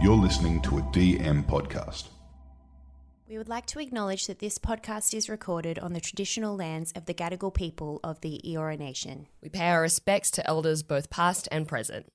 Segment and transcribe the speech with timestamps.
[0.00, 2.08] You're listening to a DM podcast.
[3.28, 7.04] We would like to acknowledge that this podcast is recorded on the traditional lands of
[7.04, 9.26] the Gadigal people of the Eora Nation.
[9.42, 12.06] We pay our respects to elders both past and present.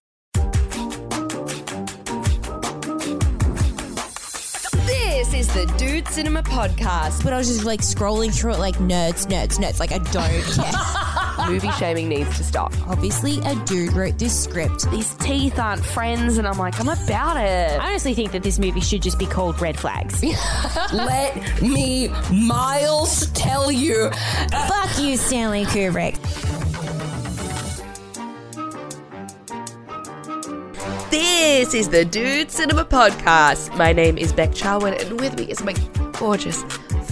[4.87, 7.23] This is the Dude Cinema Podcast.
[7.23, 9.79] but I was just like scrolling through it like nerds, nerds, nerds.
[9.79, 11.01] Like I don't care.
[11.49, 12.73] movie shaming needs to stop.
[12.87, 14.89] Obviously, a dude wrote this script.
[14.91, 17.79] These teeth aren't friends, and I'm like, I'm about it.
[17.79, 20.23] I honestly think that this movie should just be called Red Flags.
[20.93, 24.09] Let me, Miles, tell you.
[24.67, 26.15] Fuck you, Stanley Kubrick.
[31.11, 33.75] This is the Dude Cinema Podcast.
[33.77, 35.73] My name is Beck Charlwood, and with me is my
[36.13, 36.63] gorgeous,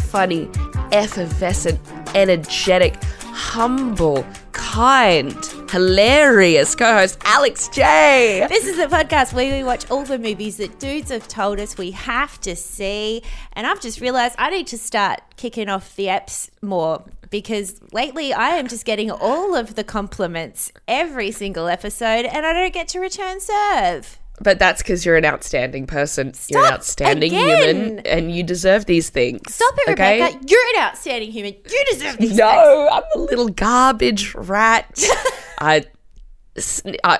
[0.09, 0.49] funny,
[0.91, 1.79] effervescent,
[2.15, 5.37] energetic, humble, kind,
[5.69, 8.45] hilarious co host, Alex J.
[8.49, 11.77] This is a podcast where we watch all the movies that dudes have told us
[11.77, 13.21] we have to see.
[13.53, 18.33] And I've just realized I need to start kicking off the apps more because lately
[18.33, 22.87] I am just getting all of the compliments every single episode and I don't get
[22.89, 24.19] to return serve.
[24.41, 26.33] But that's because you're an outstanding person.
[26.49, 27.75] you're an outstanding again.
[27.77, 29.41] human, and you deserve these things.
[29.53, 30.21] Stop it, okay?
[30.21, 30.45] Rebecca.
[30.47, 31.53] You're an outstanding human.
[31.69, 32.39] You deserve these things.
[32.39, 35.03] No, I'm a little garbage rat.
[35.59, 35.85] I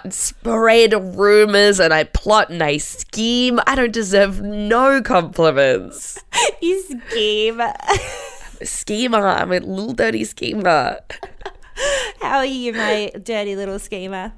[0.09, 3.59] spread rumors and I plot and I scheme.
[3.67, 6.19] I don't deserve no compliments.
[6.61, 7.61] You scheme.
[8.63, 9.25] Schemer.
[9.27, 10.99] I'm a little dirty schemer.
[12.21, 14.33] How are you, my dirty little schemer?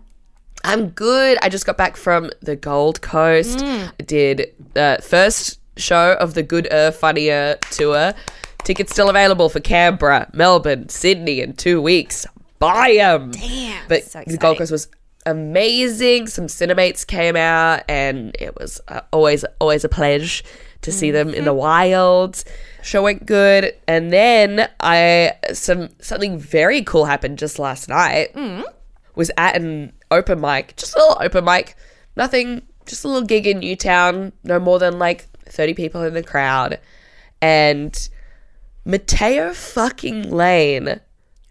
[0.65, 1.37] I'm good.
[1.41, 3.63] I just got back from the Gold Coast.
[3.63, 8.13] I did the first show of the Good Er Funnier tour.
[8.63, 12.25] Tickets still available for Canberra, Melbourne, Sydney in two weeks.
[12.59, 13.31] Buy them.
[13.31, 13.87] Damn.
[13.87, 14.57] But so the Gold.
[14.57, 14.87] Coast was
[15.25, 16.27] amazing.
[16.27, 20.43] Some Cinemates came out, and it was uh, always always a pleasure
[20.81, 21.59] to see them in the Mm-hmm.
[21.59, 22.43] wild.
[22.81, 28.33] Show went good, and then I some something very cool happened just last night.
[28.33, 28.63] Mm.
[29.15, 31.75] Was at an open mic, just a little open mic,
[32.15, 34.33] nothing, just a little gig in Newtown.
[34.43, 36.79] No more than like thirty people in the crowd,
[37.41, 38.09] and
[38.85, 40.99] Mateo fucking Lane.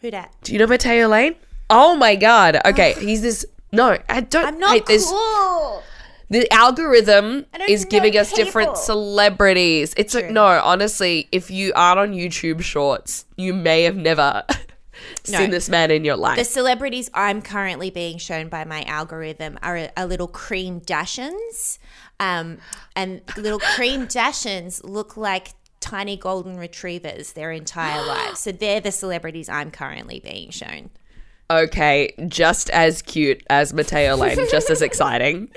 [0.00, 0.34] Who dat?
[0.42, 1.34] Do you know Mateo Lane?
[1.70, 2.60] Oh my god.
[2.64, 3.00] Okay, oh.
[3.00, 3.46] he's this.
[3.72, 4.44] No, I don't.
[4.46, 5.08] I'm not hate this.
[5.08, 5.82] cool.
[6.30, 8.82] The algorithm is know giving us different people.
[8.82, 9.94] celebrities.
[9.96, 14.44] It's like no, honestly, if you aren't on YouTube Shorts, you may have never
[15.24, 16.38] seen this man in your life.
[16.38, 21.78] The celebrities I'm currently being shown by my algorithm are a, little cream dachshunds.
[22.20, 22.58] Um,
[22.94, 28.40] and little cream dachshunds look like tiny golden retrievers their entire lives.
[28.40, 30.90] So they're the celebrities I'm currently being shown.
[31.50, 35.50] okay, just as cute as Mateo Lane, just as exciting.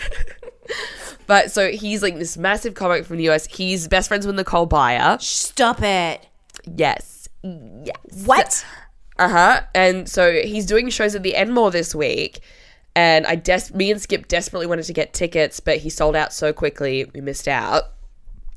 [1.27, 3.45] but so he's like this massive comic from the US.
[3.45, 5.21] He's best friends with Nicole Byer.
[5.21, 6.25] Stop it.
[6.75, 7.29] Yes.
[7.43, 8.25] Yes.
[8.25, 8.65] What?
[9.19, 9.61] Uh huh.
[9.73, 12.39] And so he's doing shows at the Enmore this week.
[12.95, 16.33] And I des- me and Skip desperately wanted to get tickets, but he sold out
[16.33, 17.83] so quickly, we missed out.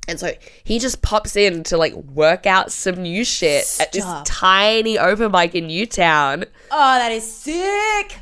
[0.08, 0.32] And so
[0.64, 5.30] he just pops in to like work out some new shit at this tiny open
[5.30, 6.46] mic in Newtown.
[6.70, 8.18] Oh, that is sick.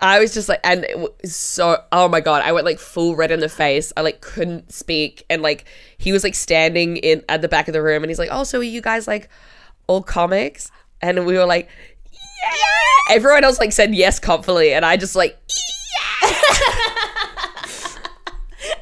[0.00, 0.86] I was just like, and
[1.24, 3.92] so, oh my god, I went like full red in the face.
[3.96, 5.64] I like couldn't speak, and like
[5.98, 8.44] he was like standing in at the back of the room, and he's like, "Oh,
[8.44, 9.28] so are you guys like
[9.88, 10.70] all comics?"
[11.02, 11.68] And we were like,
[12.12, 15.38] "Yeah." Everyone else like said yes confidently, and I just like,
[16.22, 16.30] yeah.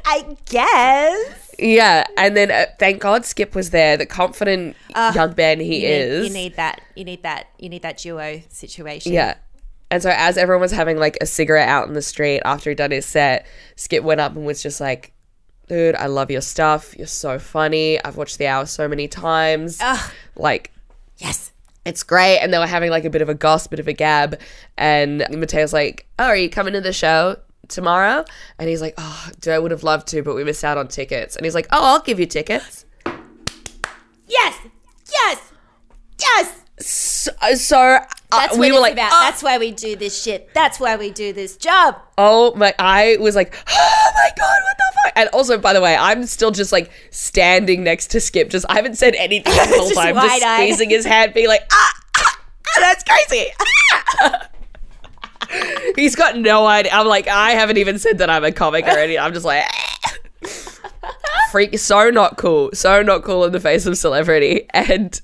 [0.04, 1.54] I guess.
[1.58, 2.04] yeah.
[2.16, 5.94] And then uh, thank God Skip was there, the confident young man he You need,
[5.94, 6.26] is.
[6.28, 6.80] you need that.
[6.94, 7.46] You need that.
[7.58, 9.12] You need that duo situation.
[9.12, 9.34] Yeah.
[9.90, 12.78] And so as everyone was having like a cigarette out in the street after he'd
[12.78, 13.46] done his set,
[13.76, 15.12] Skip went up and was just like,
[15.68, 16.96] dude, I love your stuff.
[16.96, 18.02] You're so funny.
[18.04, 19.80] I've watched the hour so many times.
[20.34, 20.72] Like,
[21.18, 21.52] Yes.
[21.86, 22.40] It's great.
[22.40, 24.38] And they were having like a bit of a goss, bit of a gab.
[24.76, 27.36] And Mateo's like, oh, are you coming to the show
[27.68, 28.24] tomorrow?
[28.58, 30.88] And he's like, oh, dude, I would have loved to, but we missed out on
[30.88, 31.36] tickets.
[31.36, 32.84] And he's like, oh, I'll give you tickets.
[34.26, 34.58] Yes.
[35.12, 35.52] Yes.
[36.20, 36.62] Yes.
[36.80, 37.98] So, so
[38.32, 39.12] uh, That's we were like, about.
[39.12, 40.52] "Oh." That's why we do this shit.
[40.52, 41.96] That's why we do this job.
[42.18, 42.74] Oh my!
[42.78, 45.12] I was like, oh my god, what the fuck?
[45.16, 48.50] And also, by the way, I'm still just like standing next to Skip.
[48.50, 50.14] Just I haven't said anything the whole Just time.
[50.16, 53.46] Just squeezing his hand, being like, ah, ah, ah, that's crazy.
[54.20, 54.48] Ah.
[55.96, 56.92] He's got no idea.
[56.92, 59.22] I'm like, I haven't even said that I'm a comic or anything.
[59.22, 59.64] I'm just like,
[61.52, 65.20] freak, so not cool, so not cool in the face of celebrity, and.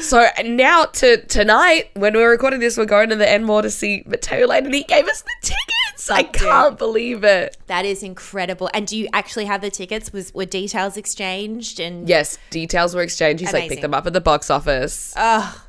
[0.00, 4.02] So now to tonight, when we're recording this, we're going to the Enmore to see
[4.06, 6.10] Mateo Lane, and he gave us the tickets.
[6.10, 7.56] I can't believe it.
[7.68, 8.68] That is incredible.
[8.74, 10.12] And do you actually have the tickets?
[10.12, 11.80] Was were details exchanged?
[11.80, 13.40] And Yes, details were exchanged.
[13.40, 13.76] He's like, Amazing.
[13.76, 15.14] pick them up at the box office.
[15.16, 15.64] Oh,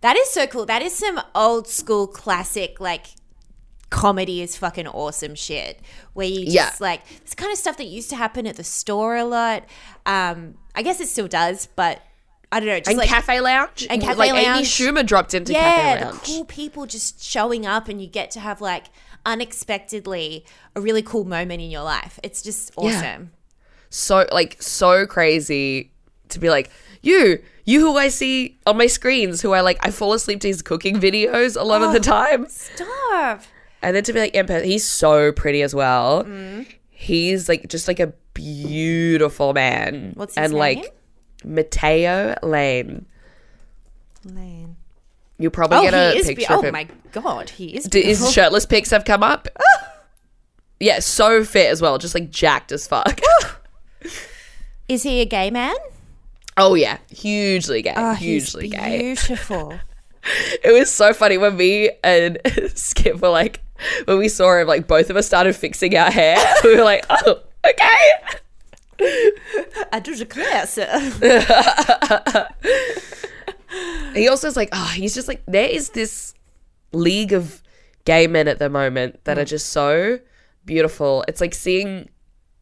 [0.00, 0.64] that is so cool.
[0.64, 3.06] That is some old school classic like
[3.90, 5.80] comedy is fucking awesome shit.
[6.14, 6.70] Where you just Yeah.
[6.80, 9.64] like this kind of stuff that used to happen at the store a lot.
[10.06, 12.00] Um, I guess it still does, but
[12.54, 12.78] I don't know.
[12.78, 13.84] Just and like Cafe Lounge.
[13.90, 16.22] And Cafe like Amy Schumer dropped into yeah, Cafe Lounge.
[16.22, 18.84] cool people just showing up, and you get to have like
[19.26, 20.44] unexpectedly
[20.76, 22.20] a really cool moment in your life.
[22.22, 22.84] It's just Yeah.
[22.84, 23.32] awesome.
[23.90, 25.90] so like so crazy
[26.28, 26.70] to be like
[27.02, 30.48] you you who i see on my screens who i like i fall asleep to
[30.48, 33.42] his cooking videos a lot of the oh, time Stop.
[33.82, 36.66] and then to be like person he's so pretty as well mm.
[36.90, 40.86] he's like just like a beautiful man What's his and like name?
[41.44, 43.06] Mateo lane
[44.24, 44.76] Lane.
[45.38, 46.26] you'll probably Oh, get a he is.
[46.26, 47.84] picture Be- of oh him my god, he is.
[47.84, 49.48] D- his shirtless pics have come up
[50.80, 53.20] yeah so fit as well just like jacked as fuck
[54.88, 55.74] Is he a gay man?
[56.56, 59.78] oh yeah hugely gay Oh, hugely gay Beautiful.
[60.62, 62.38] It was so funny when me and
[62.74, 63.60] Skip were like,
[64.06, 66.38] when we saw him, like both of us started fixing our hair.
[66.64, 68.38] We were like, oh, okay.
[69.00, 70.88] I do declare, sir.
[74.14, 76.34] He also is like, oh, he's just like, there is this
[76.92, 77.62] league of
[78.04, 79.48] gay men at the moment that are mm.
[79.48, 80.20] just so
[80.64, 81.24] beautiful.
[81.26, 82.08] It's like seeing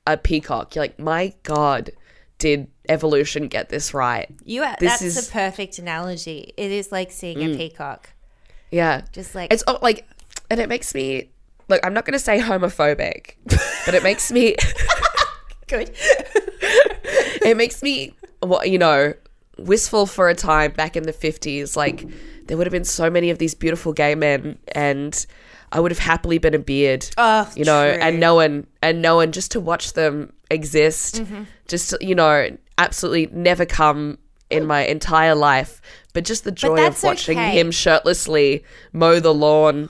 [0.06, 0.74] a peacock.
[0.74, 1.90] You're like, my God,
[2.38, 4.28] did evolution get this right?
[4.44, 4.76] You are.
[4.80, 6.54] This that's is- a perfect analogy.
[6.56, 7.56] It is like seeing a mm.
[7.56, 8.10] peacock.
[8.70, 9.02] Yeah.
[9.12, 10.08] Just like It's oh, like,
[10.50, 11.30] and it makes me,
[11.68, 13.34] look, I'm not going to say homophobic,
[13.84, 14.56] but it makes me.
[15.76, 15.90] good.
[17.44, 19.14] it makes me what you know
[19.58, 22.06] wistful for a time back in the 50s like
[22.46, 25.26] there would have been so many of these beautiful gay men and
[25.70, 28.02] i would have happily been a beard Oh, you know true.
[28.02, 31.42] and no one and no one just to watch them exist Mm-hmm.
[31.68, 32.48] just you know
[32.78, 34.18] absolutely never come
[34.50, 35.80] in my entire life
[36.14, 37.58] but just the joy of watching okay.
[37.58, 39.88] him shirtlessly mow the lawn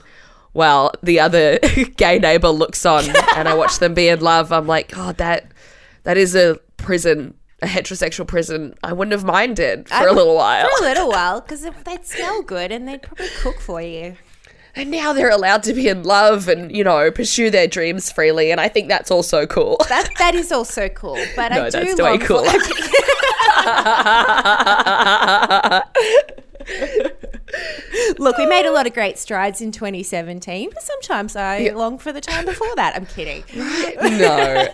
[0.51, 1.57] while the other
[1.97, 3.03] gay neighbor looks on
[3.35, 5.51] and I watch them be in love, I'm like, God, that
[6.03, 8.73] that is a prison, a heterosexual prison.
[8.83, 10.67] I wouldn't have minded for I a little while.
[10.77, 14.15] For a little while, because they'd smell good and they'd probably cook for you.
[14.75, 18.49] And now they're allowed to be in love and, you know, pursue their dreams freely.
[18.51, 19.77] And I think that's also cool.
[19.87, 21.23] That that is also cool.
[21.35, 22.51] But I No, do that's way long cooler.
[28.17, 32.11] Look, we made a lot of great strides in 2017, but sometimes I long for
[32.11, 32.95] the time before that.
[32.95, 33.43] I'm kidding.
[33.55, 34.67] no.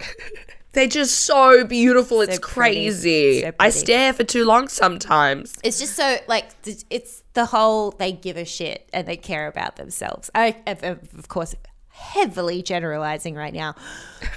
[0.72, 2.20] They're just so beautiful.
[2.20, 2.82] It's pretty.
[2.84, 3.40] crazy.
[3.42, 5.56] So I stare for too long sometimes.
[5.64, 6.50] It's just so like
[6.90, 10.30] it's the whole they give a shit and they care about themselves.
[10.34, 11.54] I of, course
[11.88, 13.74] heavily generalizing right now,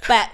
[0.07, 0.29] but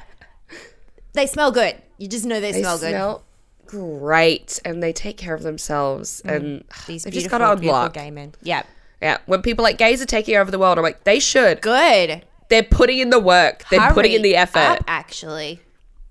[1.14, 1.82] they smell good.
[1.98, 2.90] You just know they, They smell good.
[2.92, 3.24] smell
[3.66, 6.86] great and they take care of themselves and Mm.
[6.86, 7.94] These they've just got to unlock.
[7.94, 8.36] gay men.
[8.44, 8.62] Yeah,
[9.02, 11.62] Yeah, when people like gays are taking over the world, I'm like, they should.
[11.62, 12.24] good.
[12.50, 13.66] They're putting in the work.
[13.70, 14.60] They're putting in the effort.
[14.60, 15.60] up, actually.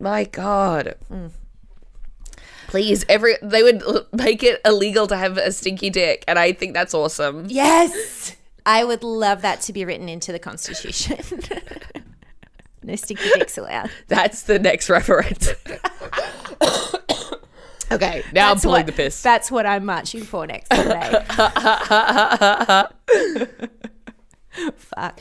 [0.00, 0.96] My God.
[1.10, 1.30] Mm.
[2.66, 6.52] Please, every they would l- make it illegal to have a stinky dick, and I
[6.52, 7.46] think that's awesome.
[7.48, 8.34] Yes,
[8.66, 11.18] I would love that to be written into the Constitution.
[12.82, 13.90] no stinky dicks allowed.
[14.08, 15.50] That's the next reference.
[17.92, 19.22] okay, now I'm pulling what- the piss.
[19.22, 21.24] That's what I'm marching for next Sunday.
[24.94, 25.20] Fuck.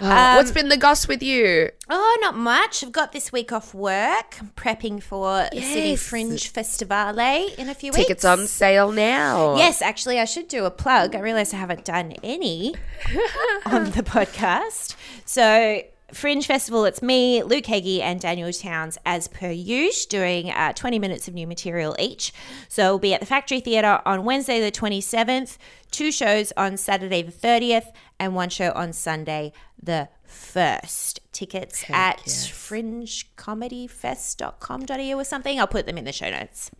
[0.00, 1.70] Uh, What's been the goss with you?
[1.88, 2.84] Oh, not much.
[2.84, 4.36] I've got this week off work.
[4.40, 8.22] I'm prepping for the City Fringe Festivale in a few Tickets weeks.
[8.22, 9.56] Tickets on sale now.
[9.56, 11.14] Yes, actually, I should do a plug.
[11.14, 12.74] I realised I haven't done any
[13.66, 14.96] on the podcast.
[15.24, 15.82] So,
[16.12, 20.98] Fringe Festival, it's me, Luke Heggie, and Daniel Townes, as per usual, doing uh, 20
[21.00, 22.32] minutes of new material each.
[22.68, 25.58] So, we'll be at the Factory Theatre on Wednesday, the 27th,
[25.90, 27.86] two shows on Saturday, the 30th,
[28.18, 31.20] and one show on Sunday, the 1st.
[31.32, 35.60] Tickets at fringecomedyfest.com.au or something.
[35.60, 36.70] I'll put them in the show notes.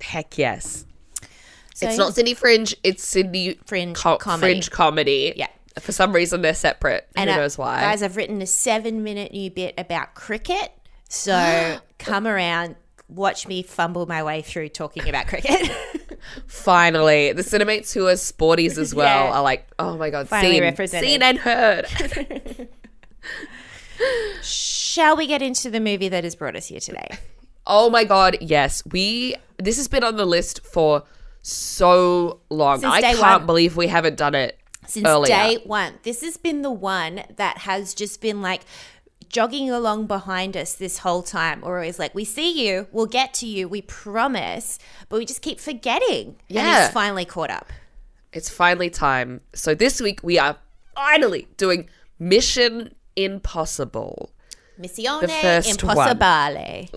[0.00, 0.84] Heck yes.
[1.74, 2.76] So, it's not Sydney Fringe.
[2.84, 4.52] It's Sydney Fringe co- comedy.
[4.52, 5.32] Fringe comedy.
[5.36, 5.48] Yeah.
[5.78, 7.08] For some reason, they're separate.
[7.16, 7.80] Who uh, knows why?
[7.80, 10.72] Guys, I've written a seven minute new bit about cricket.
[11.08, 12.76] So come around,
[13.08, 15.70] watch me fumble my way through talking about cricket.
[16.46, 19.32] Finally, the Cinemates who are sporties as well Yeah.
[19.38, 21.08] are like, oh my god, Finally seen, represented.
[21.08, 21.86] seen and heard.
[24.42, 27.08] Shall we get into the movie that has brought us here today?
[27.66, 28.82] oh my god, yes.
[28.86, 31.04] We this has been on the list for
[31.42, 32.80] so long.
[32.80, 33.46] Since I can't one.
[33.46, 35.34] believe we haven't done it since Earlier.
[35.34, 35.94] day one.
[36.02, 38.62] This has been the one that has just been like
[39.30, 41.62] jogging along behind us this whole time.
[41.62, 45.40] We're always like, we see you, we'll get to you, we promise, but we just
[45.40, 46.36] keep forgetting.
[46.50, 47.72] And he's finally caught up.
[48.32, 49.40] It's finally time.
[49.54, 50.56] So this week we are
[50.94, 54.30] finally doing Mission Impossible.
[54.78, 55.96] Missione The first one.
[55.96, 56.90] Impossibile.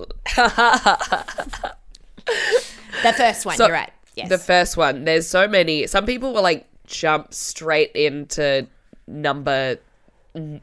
[3.03, 3.91] the first one, So, you're right.
[4.15, 4.29] Yes.
[4.29, 5.05] The first one.
[5.05, 5.87] There's so many.
[5.87, 8.67] Some people were like jump straight into
[9.07, 9.77] number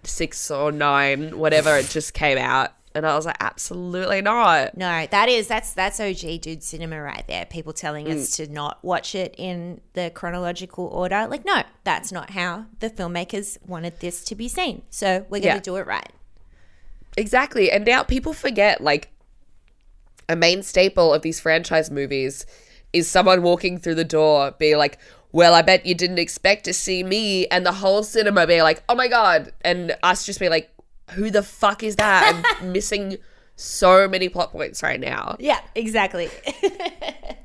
[0.03, 4.77] six or nine, whatever it just came out, and I was like, absolutely not.
[4.77, 7.47] No, that is that's that's OG dude cinema right there.
[7.47, 8.17] People telling Mm.
[8.17, 11.27] us to not watch it in the chronological order.
[11.29, 14.83] Like, no, that's not how the filmmakers wanted this to be seen.
[14.91, 15.61] So we're gonna Yeah.
[15.61, 16.11] do it right.
[17.17, 17.71] Exactly.
[17.71, 19.11] And now people forget like
[20.29, 22.47] a main staple of these franchise movies
[22.93, 24.99] is someone walking through the door being like,
[25.33, 28.83] Well, I bet you didn't expect to see me and the whole cinema be like,
[28.89, 30.71] Oh my god and us just be like,
[31.13, 32.43] Who the fuck is that?
[32.61, 33.19] I'm missing
[33.57, 35.37] so many plot points right now.
[35.39, 36.31] Yeah, exactly.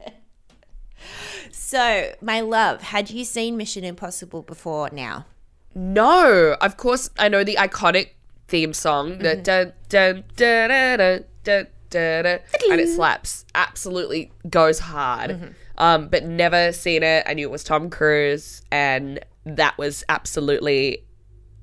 [1.52, 5.26] so, my love, had you seen Mission Impossible before now?
[5.76, 6.56] No.
[6.62, 8.12] Of course I know the iconic
[8.48, 9.20] theme song.
[9.20, 9.42] The mm-hmm.
[9.42, 13.46] dun dun dun and it slaps.
[13.54, 15.56] Absolutely goes hard.
[15.78, 17.26] Um, but never seen it.
[17.28, 21.06] I knew it was Tom Cruise, and that was absolutely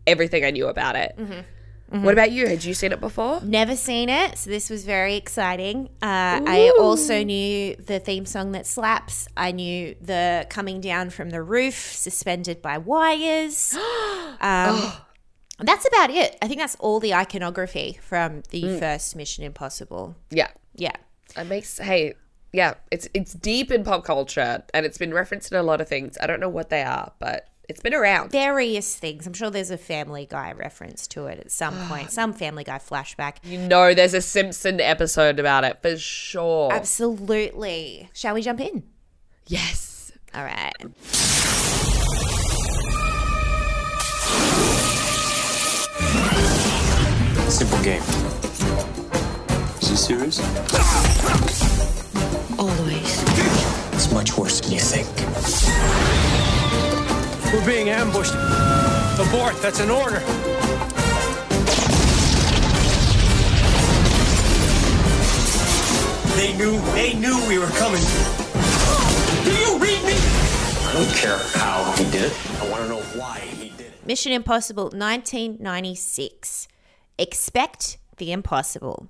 [0.06, 1.18] everything I knew about it.
[2.00, 2.46] What about you?
[2.46, 3.40] Had you seen it before?
[3.42, 5.90] Never seen it, so this was very exciting.
[6.00, 9.28] Uh, I also knew the theme song that slaps.
[9.36, 13.76] I knew the coming down from the roof, suspended by wires.
[14.40, 14.92] um,
[15.62, 16.36] that's about it.
[16.42, 18.78] I think that's all the iconography from the mm.
[18.78, 20.16] first Mission Impossible.
[20.30, 20.96] Yeah, Yeah.
[21.36, 21.78] it makes.
[21.78, 22.14] Hey,
[22.52, 25.88] yeah, it's it's deep in pop culture, and it's been referenced in a lot of
[25.88, 26.18] things.
[26.20, 28.30] I don't know what they are, but it's been around.
[28.30, 29.26] Various things.
[29.26, 31.88] I'm sure there's a Family Guy reference to it at some ah.
[31.88, 33.36] point, some Family Guy flashback.
[33.42, 36.72] You know, there's a Simpson episode about it for sure.
[36.72, 38.10] Absolutely.
[38.12, 38.82] Shall we jump in?
[39.46, 40.12] Yes.
[40.34, 40.72] All right.
[47.52, 48.02] Simple game.
[49.80, 50.40] Is he serious?
[52.58, 53.22] Always.
[53.92, 55.06] It's much worse than you think.
[57.52, 58.32] We're being ambushed.
[58.32, 60.20] Abort, that's an order.
[66.36, 68.02] They knew, they knew we were coming.
[69.44, 70.16] Do you read me?
[70.16, 72.62] I don't care how he did it.
[72.62, 74.06] I want to know why he did it.
[74.06, 76.68] Mission Impossible 1996.
[77.22, 79.06] Expect the impossible.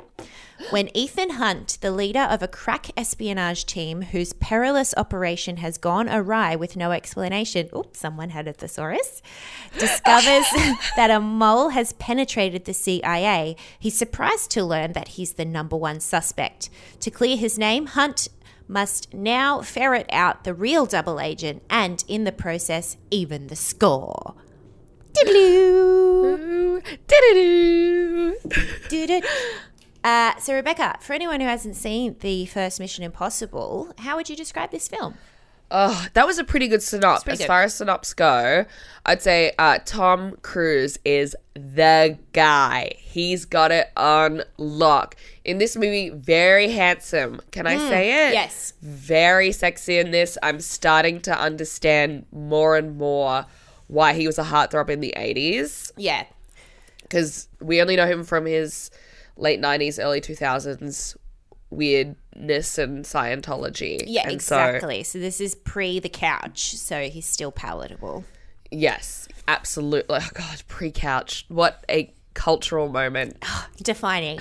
[0.69, 6.11] When Ethan Hunt, the leader of a crack espionage team whose perilous operation has gone
[6.11, 9.23] awry with no explanation, oops, someone had a thesaurus,
[9.79, 10.45] discovers
[10.97, 15.77] that a mole has penetrated the CIA, he's surprised to learn that he's the number
[15.77, 16.69] one suspect.
[17.01, 18.29] To clear his name, Hunt
[18.69, 24.35] must now ferret out the real double agent and, in the process, even the score.
[30.05, 34.35] Uh, so, Rebecca, for anyone who hasn't seen the first Mission Impossible, how would you
[34.37, 35.15] describe this film?
[35.71, 37.25] Oh, that was a pretty good synopsis.
[37.25, 37.47] pretty As good.
[37.47, 38.67] far as synops go,
[39.07, 42.93] I'd say uh, Tom Cruise is the guy.
[42.99, 45.17] He's got it on lock.
[45.45, 47.41] In this movie, very handsome.
[47.53, 48.35] Can I say it?
[48.35, 48.75] yes.
[48.83, 50.37] Very sexy in this.
[50.43, 53.47] I'm starting to understand more and more
[53.93, 55.91] why he was a heartthrob in the 80s.
[55.97, 56.25] Yeah.
[57.03, 58.91] because we only know him from his
[59.37, 61.17] late 90s early 2000s
[61.71, 65.03] weirdness and scientology Yeah, And so- exactly.
[65.03, 68.25] So, this is pre the couch, so he's still palatable.
[68.71, 73.37] yes absolutely oh god pre-couch what a cultural moment
[73.83, 74.41] Defining.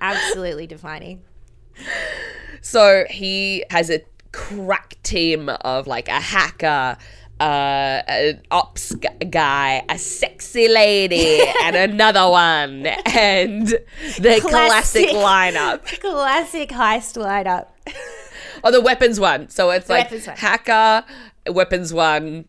[0.00, 1.22] Absolutely defining.
[2.60, 4.00] so he has a
[4.32, 6.96] crack team of like a hacker
[7.40, 13.66] uh, an ops gu- guy, a sexy lady, and another one, and
[14.18, 15.10] the classic, Classic.
[15.10, 15.82] lineup.
[16.00, 17.66] Classic heist lineup.
[18.62, 19.48] Oh, the weapons one.
[19.48, 21.04] So it's like weapons hacker,
[21.48, 22.46] weapons one,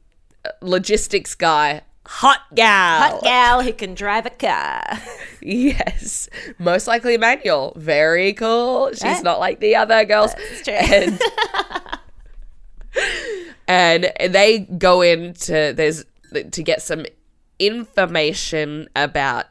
[0.62, 3.00] logistics guy, hot gal.
[3.12, 4.84] Hot gal who can drive a car.
[5.42, 6.30] Yes.
[6.58, 7.74] Most likely manual.
[7.76, 8.90] Very cool.
[8.92, 9.22] She's Yeah.
[9.22, 10.34] not like the other girls.
[10.64, 10.74] true.
[10.74, 11.22] And,
[13.68, 16.06] and they go into there's
[16.52, 17.06] to get some
[17.60, 19.46] information about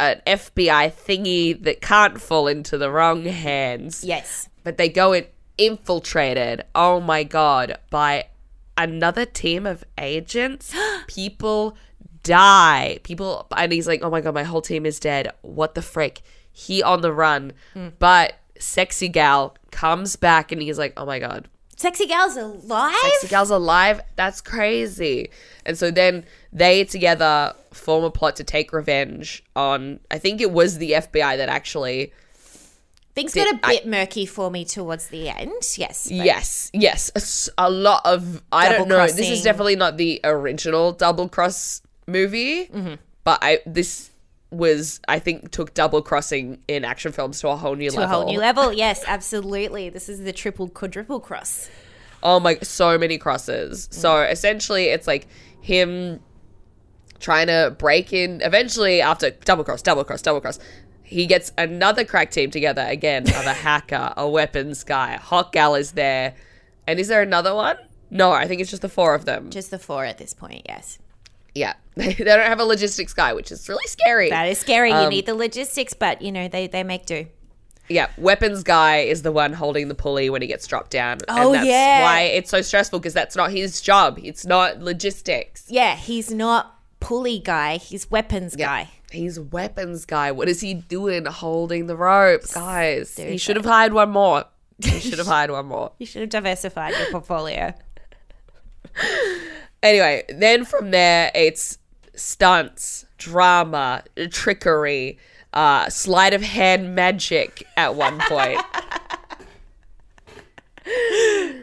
[0.00, 4.04] an FBI thingy that can't fall into the wrong hands.
[4.04, 4.48] Yes.
[4.62, 8.24] but they go in infiltrated oh my god by
[8.76, 10.74] another team of agents.
[11.06, 11.76] People
[12.22, 12.98] die.
[13.02, 15.30] People, and he's like, oh my god, my whole team is dead.
[15.42, 16.22] What the frick?
[16.50, 17.88] He on the run, hmm.
[17.98, 22.94] but sexy gal comes back and he's like, oh my god, Sexy gal's alive.
[23.02, 24.00] sexy gal's alive.
[24.16, 25.30] That's crazy.
[25.66, 30.00] And so then they together form a plot to take revenge on.
[30.10, 32.12] I think it was the FBI that actually.
[33.14, 35.52] Things Did- got a bit murky for me towards the end.
[35.76, 36.08] Yes.
[36.10, 38.42] Yes, yes, a lot of.
[38.50, 39.06] I don't know.
[39.06, 42.94] This is definitely not the original double cross movie, Mm-hmm.
[43.22, 44.10] but I this
[44.56, 48.10] was I think took double crossing in action films to a whole new To level.
[48.20, 48.72] a whole new level.
[48.72, 49.88] Yes, absolutely.
[49.88, 51.68] This is the triple quadruple cross.
[52.22, 53.86] Oh my, so many crosses.
[53.88, 53.94] Mm.
[53.94, 55.26] So essentially, it's like
[55.60, 56.20] him
[57.20, 58.40] trying to break in.
[58.42, 60.58] Eventually, after double cross, double cross, double cross,
[61.02, 65.74] he gets another crack team together again of a hacker, a weapons guy, hot gal
[65.74, 66.34] is there,
[66.86, 67.76] and is there another one?
[68.10, 69.50] No, I think it's just the four of them.
[69.50, 70.98] Just the four at this point, yes.
[71.54, 74.30] Yeah, they don't have a logistics guy, which is really scary.
[74.30, 74.90] That is scary.
[74.90, 77.26] you Um, need the logistics, but you know, they, they make do.
[77.88, 81.18] Yeah, weapons guy is the one holding the pulley when he gets dropped down.
[81.28, 82.02] Oh, and that's yeah.
[82.02, 84.18] why it's so stressful because that's not his job.
[84.22, 85.66] It's not logistics.
[85.68, 88.88] Yeah, he's not pulley guy, he's weapons guy.
[89.12, 90.32] He's weapons guy.
[90.32, 93.16] What is he doing holding the rope, guys?
[93.16, 94.44] He should have hired one more.
[94.82, 95.92] He should have hired one more.
[95.98, 97.74] You should have diversified your portfolio.
[99.84, 101.76] Anyway, then from there, it's
[102.16, 105.18] stunts, drama, trickery,
[105.52, 108.60] uh, sleight of hand magic at one point.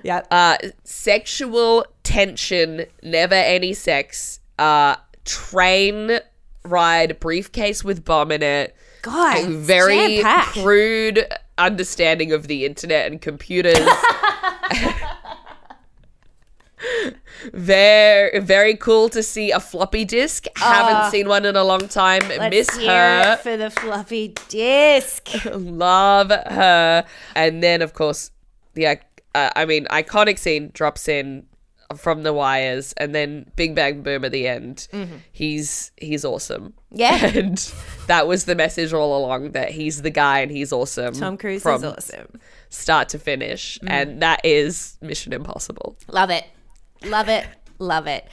[0.04, 0.28] Yep.
[0.32, 6.20] uh, sexual tension, never any sex, uh, train
[6.64, 8.76] ride, briefcase with bomb in it.
[9.04, 11.24] God, a very crude
[11.60, 13.78] understanding of the internet and computers.
[17.54, 20.46] very, very cool to see a floppy disk.
[20.56, 22.28] Haven't seen one in a long time.
[22.50, 23.38] Miss her.
[23.38, 25.30] for the floppy disc.
[25.54, 27.06] Love her.
[27.36, 28.32] And then, of course,
[28.74, 31.46] the uh, I mean, iconic scene drops in
[31.98, 34.88] from the wires, and then Big Bang Boom at the end.
[35.32, 36.74] He's he's awesome.
[36.94, 37.00] Mm-hmm.
[37.00, 37.26] Yeah.
[37.36, 37.74] and
[38.08, 41.14] that was the message all along that he's the guy and he's awesome.
[41.14, 42.28] Tom Cruise is awesome.
[42.34, 42.40] Mm.
[42.70, 45.98] start to finish, and that is Mission Impossible.
[46.08, 46.46] Love it.
[47.06, 47.46] Love it.
[47.80, 48.28] Love it.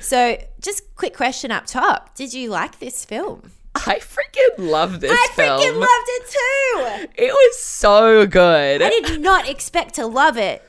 [0.00, 2.14] So, just quick question up top.
[2.14, 3.50] Did you like this film?
[3.74, 5.18] I freaking love this film.
[5.18, 5.60] I film.
[5.60, 7.22] freaking loved it too.
[7.24, 8.82] it was so good.
[8.82, 10.62] I did not expect to love it.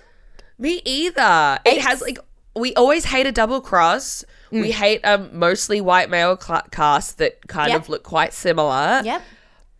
[0.57, 1.59] Me either.
[1.65, 2.17] It has like
[2.55, 4.23] we always hate a double cross.
[4.51, 4.61] Mm.
[4.61, 7.81] We hate um mostly white male cl- cast that kind Yep.
[7.81, 9.01] of look quite similar.
[9.03, 9.21] Yep.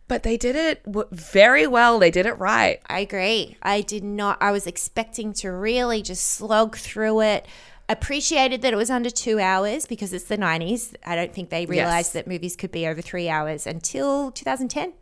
[0.06, 1.98] But they did it w- very well.
[1.98, 2.80] They did it right.
[2.88, 3.56] I agree.
[3.62, 4.36] I did not.
[4.40, 7.46] I was expecting to really just slog through it.
[7.88, 10.94] Appreciated that it was under two hours because it's the 90s.
[11.06, 14.92] I don't think they realized that movies could be over three hours until 2010.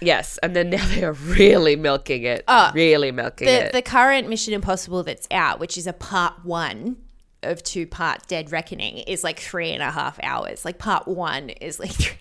[0.00, 2.44] Yes, and then now they are really milking it.
[2.48, 3.72] Oh, really milking The, it.
[3.72, 6.96] the current Mission Impossible that's out, which is a part one
[7.42, 10.64] of two part Dead Reckoning, is like three and a half hours.
[10.64, 12.16] Like part one is like three.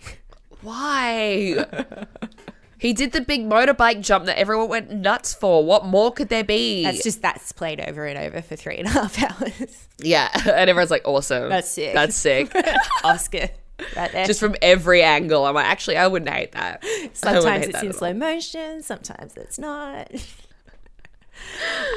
[0.66, 1.66] Why?
[2.80, 5.64] he did the big motorbike jump that everyone went nuts for.
[5.64, 6.84] What more could there be?
[6.84, 9.88] That's just that's played over and over for three and a half hours.
[10.00, 11.50] yeah, and everyone's like, awesome.
[11.50, 11.94] That's sick.
[11.94, 12.52] That's sick.
[13.04, 13.50] Oscar,
[13.96, 14.26] right there.
[14.26, 15.46] just from every angle.
[15.46, 16.84] I'm like, actually, I wouldn't hate that.
[17.14, 20.12] Sometimes hate it's that in slow motion, sometimes it's not.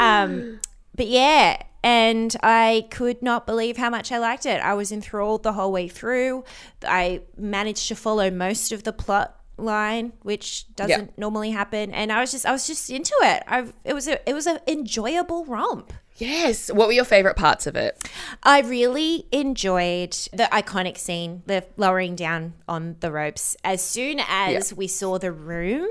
[0.00, 0.61] um,
[0.98, 4.61] but yeah, and I could not believe how much I liked it.
[4.61, 6.42] I was enthralled the whole way through.
[6.87, 12.20] I managed to follow most of the plot line, which doesn't normally happen, and I
[12.20, 13.44] was just I was just into it.
[13.46, 15.92] I it was a it was an enjoyable romp.
[16.16, 16.68] Yes.
[16.68, 17.96] What were your favorite parts of it?
[18.42, 23.56] I really enjoyed the iconic scene, the lowering down on the ropes.
[23.62, 25.88] As soon as we saw the room,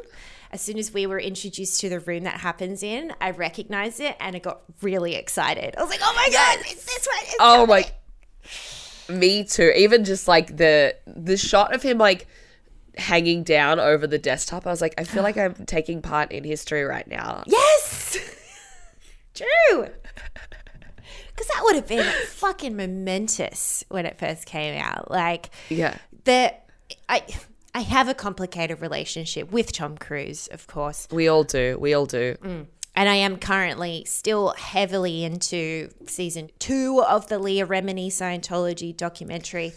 [0.52, 4.16] as soon as we were introduced to the room that happens in, I recognized it
[4.20, 5.76] and I got really excited.
[5.78, 7.86] I was like, "Oh my god, it's this one!" It's Oh coming."
[9.10, 9.72] my Me too.
[9.76, 12.28] Even just like the the shot of him like
[12.98, 14.66] hanging down over the desktop.
[14.66, 17.44] I was like, I feel like I'm taking part in history right now.
[17.48, 18.18] Yes,
[19.34, 19.88] true.
[21.30, 25.12] Because that would have been fucking momentous when it first came out.
[25.12, 25.96] Like, Yeah.
[26.24, 26.52] the
[27.08, 27.22] I
[27.78, 31.08] I have a complicated relationship with Tom Cruise, of course.
[31.12, 31.78] We all do.
[31.80, 32.36] We all do.
[32.42, 32.66] Mm.
[32.96, 39.74] and I am currently still heavily into season two of the Leah Remini Scientology documentary.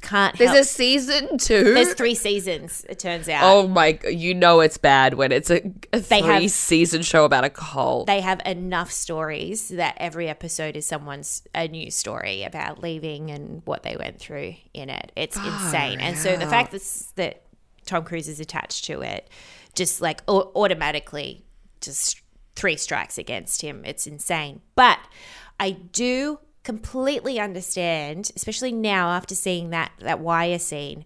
[0.00, 1.72] Can't There's help- a season two.
[1.72, 2.84] There's three seasons.
[2.88, 3.42] It turns out.
[3.44, 3.96] Oh my!
[4.10, 5.62] You know it's bad when it's a,
[5.92, 8.08] a They have- three season show about a cult.
[8.08, 13.62] they have enough stories that every episode is someone's a new story about leaving and
[13.66, 15.12] what they went through in it.
[15.14, 16.00] It's insane.
[16.00, 16.82] And so the fact that,
[17.14, 17.42] that
[17.84, 19.28] Tom Cruise is attached to it
[19.74, 21.44] just like au- automatically
[21.80, 22.20] just
[22.54, 23.82] three strikes against him.
[23.84, 24.60] It's insane.
[24.74, 24.98] But
[25.58, 31.04] I do completely understand, especially now after seeing that that wire scene,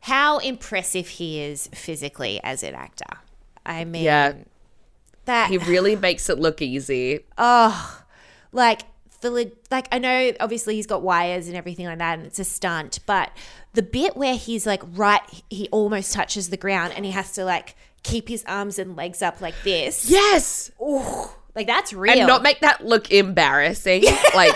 [0.00, 3.18] how impressive he is physically as an actor.
[3.64, 4.34] I mean, yeah,
[5.24, 7.20] that he really makes it look easy.
[7.36, 8.02] Oh,
[8.52, 8.82] like
[9.20, 12.44] the like I know obviously he's got wires and everything like that and it's a
[12.44, 13.30] stunt but
[13.78, 17.44] the bit where he's like right he almost touches the ground and he has to
[17.44, 20.72] like keep his arms and legs up like this Yes,
[21.54, 24.02] like that's real and not make that look embarrassing.
[24.34, 24.52] Like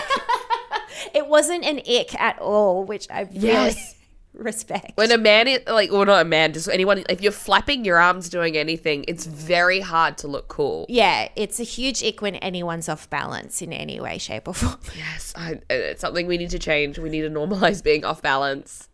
[1.13, 3.95] it wasn't an ick at all which I really Yes.
[4.33, 7.03] respect when a man, is, like, well, not a man, just anyone.
[7.07, 10.85] If you're flapping your arms doing anything, it's very hard to look cool.
[10.89, 14.79] yeah it's a huge ick when anyone's off balance in any way shape or form
[14.97, 16.99] Yes, I, uh, it's something we need to change.
[16.99, 18.89] We need to normalize being off balance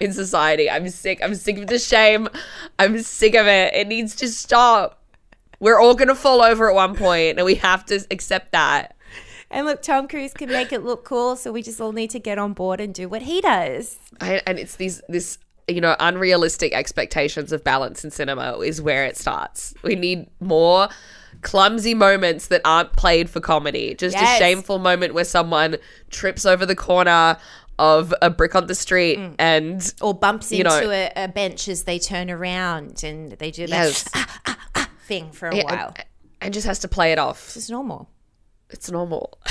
[0.00, 0.70] in society.
[0.70, 1.20] I'm sick.
[1.22, 2.28] I'm sick of the shame.
[2.78, 3.74] I'm sick of it.
[3.74, 5.00] It needs to stop.
[5.60, 8.94] We're all gonna fall over at one point, and we have to accept that.
[9.50, 12.18] and look Tom Cruise can make it look cool so we just all need to
[12.18, 15.94] get on board and do what he does I, and it's these this you know
[16.00, 19.72] unrealistic expectations of balance in cinema is where it starts.
[19.82, 20.88] We need more
[21.42, 23.94] clumsy moments that aren't played for comedy.
[23.94, 24.36] Just Yes.
[24.36, 25.76] a shameful moment where someone
[26.10, 27.36] trips over the corner
[27.78, 29.34] of a brick on the street Mm.
[29.38, 33.50] and or bumps You into know- a, a bench as they turn around and they
[33.50, 35.92] do that yes, ah, ah, ah thing for a Yeah, while.
[35.96, 36.04] and,
[36.40, 37.56] and just has to play it off.
[37.56, 38.08] It's normal.
[38.70, 39.38] It's normal.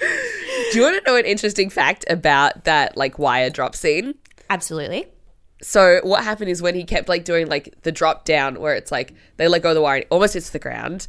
[0.00, 4.14] Do you want to know an interesting fact about that like wire drop scene?
[4.50, 5.06] Absolutely.
[5.62, 8.92] So what happened is when he kept like doing like the drop down where it's
[8.92, 11.08] like they let go of the wire and it almost hits the ground.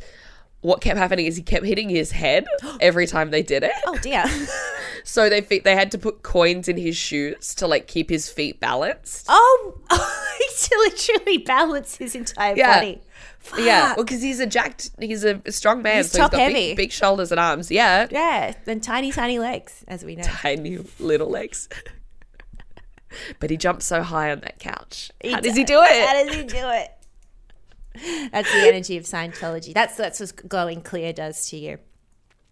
[0.62, 2.46] What kept happening is he kept hitting his head
[2.82, 3.72] every time they did it.
[3.86, 4.26] Oh dear.
[5.06, 8.30] So they fe- they had to put coins in his shoes to like keep his
[8.30, 9.26] feet balanced.
[9.30, 12.76] oh, to literally balance his entire Yeah.
[12.80, 13.02] body.
[13.58, 16.42] Yeah, well, because he's a jacked, he's a strong man, He's so top he's got
[16.44, 16.54] heavy.
[16.72, 17.72] Big, big shoulders and arms.
[17.72, 20.24] Yeah, Yeah, and tiny, tiny legs, as we know.
[20.24, 21.70] tiny little legs.
[23.40, 25.12] but he jumps so high on that couch.
[25.24, 26.08] How He does he do it?
[26.08, 26.92] How does he do it?
[28.32, 29.74] That's the energy of Scientology.
[29.74, 31.80] That's that's what glowing clear does to you.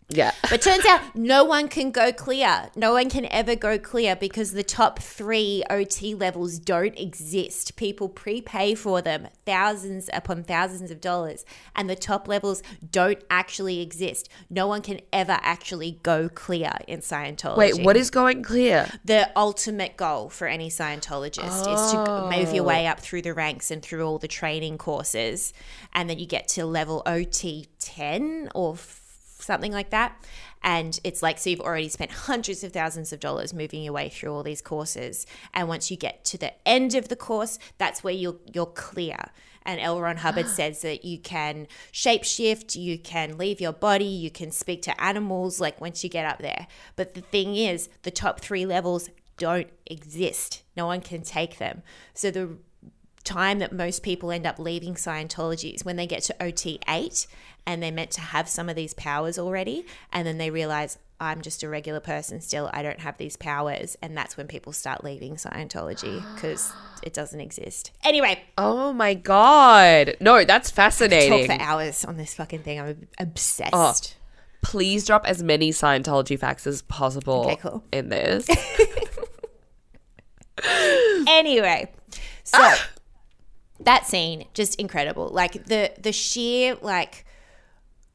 [0.09, 0.31] Yeah.
[0.49, 2.69] But turns out no one can go clear.
[2.75, 7.75] No one can ever go clear because the top three OT levels don't exist.
[7.75, 13.81] People prepay for them thousands upon thousands of dollars, and the top levels don't actually
[13.81, 14.29] exist.
[14.49, 17.57] No one can ever actually go clear in Scientology.
[17.57, 18.87] Wait, what is going clear?
[19.03, 22.29] the ultimate goal for any Scientologist is to oh.
[22.31, 25.53] move your way up through the ranks and through all the training courses,
[25.93, 28.96] and then you get to level OT ten or f-
[29.47, 30.23] something like that.
[30.61, 34.09] And it's like, so you've already spent hundreds of thousands of dollars moving your way
[34.09, 35.25] through all these courses.
[35.53, 39.17] And once you get to the end of the course, that's where you're, you're clear.
[39.65, 39.99] And L.
[39.99, 44.81] Ron Hubbard says that you can shapeshift, you can leave your body, you can speak
[44.83, 46.67] to animals, like once you get up there.
[46.95, 50.63] But the thing is, the top three levels don't exist.
[50.75, 51.83] No one can take them.
[52.13, 52.57] So the
[53.27, 57.27] time that most people end up leaving Scientology is when they get to OT8
[57.65, 59.85] and they're meant to have some of these powers already.
[60.11, 62.69] And then they realize, I'm just a regular person still.
[62.73, 63.97] I don't have these powers.
[64.01, 66.71] And that's when people start leaving Scientology because
[67.03, 67.91] it doesn't exist.
[68.03, 70.15] Anyway, Oh my god.
[70.21, 71.47] No, that's fascinating.
[71.47, 72.79] talk for hours on this fucking thing.
[72.79, 73.71] I'm obsessed.
[73.73, 73.93] Oh.
[74.63, 77.83] Please drop as many Scientology facts as possible Okay, cool.
[77.91, 78.47] in this.
[81.27, 81.91] anyway,
[82.43, 82.87] so ah!
[83.87, 85.29] That scene just incredible.
[85.29, 87.25] Like the the sheer like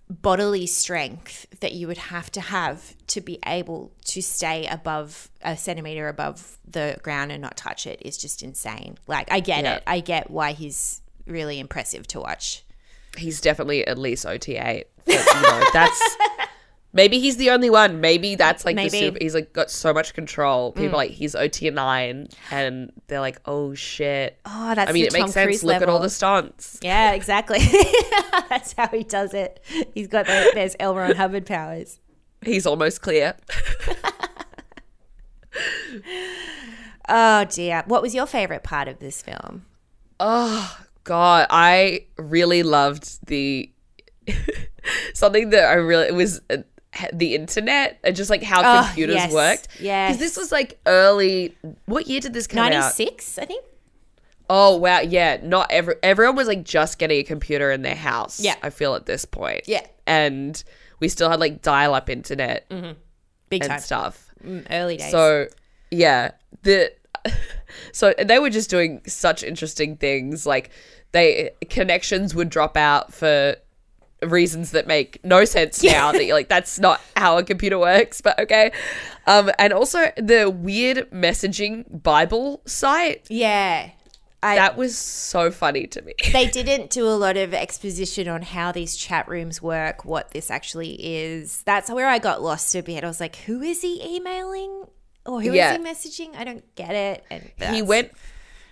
[0.09, 5.57] bodily strength that you would have to have to be able to stay above a
[5.57, 8.99] centimeter above the ground and not touch it is just insane.
[9.07, 9.77] Like I get Yeah.
[9.77, 9.83] it.
[9.87, 12.63] I get why he's really impressive to watch.
[13.17, 14.85] He's definitely at least OT8.
[15.05, 16.17] But, you know, that's
[16.93, 18.01] maybe he's the only one.
[18.01, 18.91] Maybe that's like Maybe.
[18.91, 20.73] the super, he's like got so much control.
[20.73, 25.13] People are like he's OT9 and they're like, "Oh shit." Oh, that's I mean, it
[25.13, 25.47] makes Tom sense.
[25.47, 26.79] Cruise Look at all the stunts.
[26.83, 27.59] Yeah, exactly.
[28.49, 29.63] that's how he does it.
[29.95, 30.95] He's got the, there's L.
[30.95, 32.01] Ron Hubbard powers.
[32.43, 33.37] He's almost clear.
[37.09, 37.83] Oh dear.
[37.87, 39.67] What was your favorite part of this film?
[40.21, 43.71] Oh god, I really loved the
[45.15, 46.41] something that I really it was
[47.13, 49.69] the internet and just like how Oh, computers yes, worked.
[49.81, 50.09] Yeah.
[50.09, 51.57] because this was like early.
[51.87, 52.71] What year did this come out?
[52.73, 53.65] 96, I think.
[54.51, 55.39] Oh wow, yeah.
[55.43, 58.41] Not every everyone was like just getting a computer in their house.
[58.41, 58.57] Yeah.
[58.63, 59.63] I feel at this point.
[59.67, 59.87] Yeah.
[60.07, 60.63] and
[61.01, 63.81] we still had like dial-up internet Big and time.
[63.81, 64.31] stuff.
[64.45, 65.11] Mm, Early days.
[65.11, 65.47] So
[65.91, 66.93] yeah, the
[67.93, 70.45] so they were just doing such interesting things.
[70.47, 70.71] Like
[71.13, 73.57] they connections would drop out for
[74.23, 76.13] reasons that make no sense now.
[76.13, 78.73] That you're like that's not how a computer works, but okay.
[79.27, 83.91] Um, and also the weird messaging Bible site yeah.
[84.45, 86.15] I, that was so funny to me.
[86.33, 90.51] they didn't do a lot of exposition on how these chat rooms work, what this
[90.51, 91.63] actually is.
[91.63, 93.05] That's where I got lost a bit.
[93.05, 94.87] I was like, who is he emailing?
[95.25, 95.79] Or who is Yeah.
[95.79, 96.35] he messaging?
[96.37, 97.25] I don't get it.
[97.31, 98.11] And he went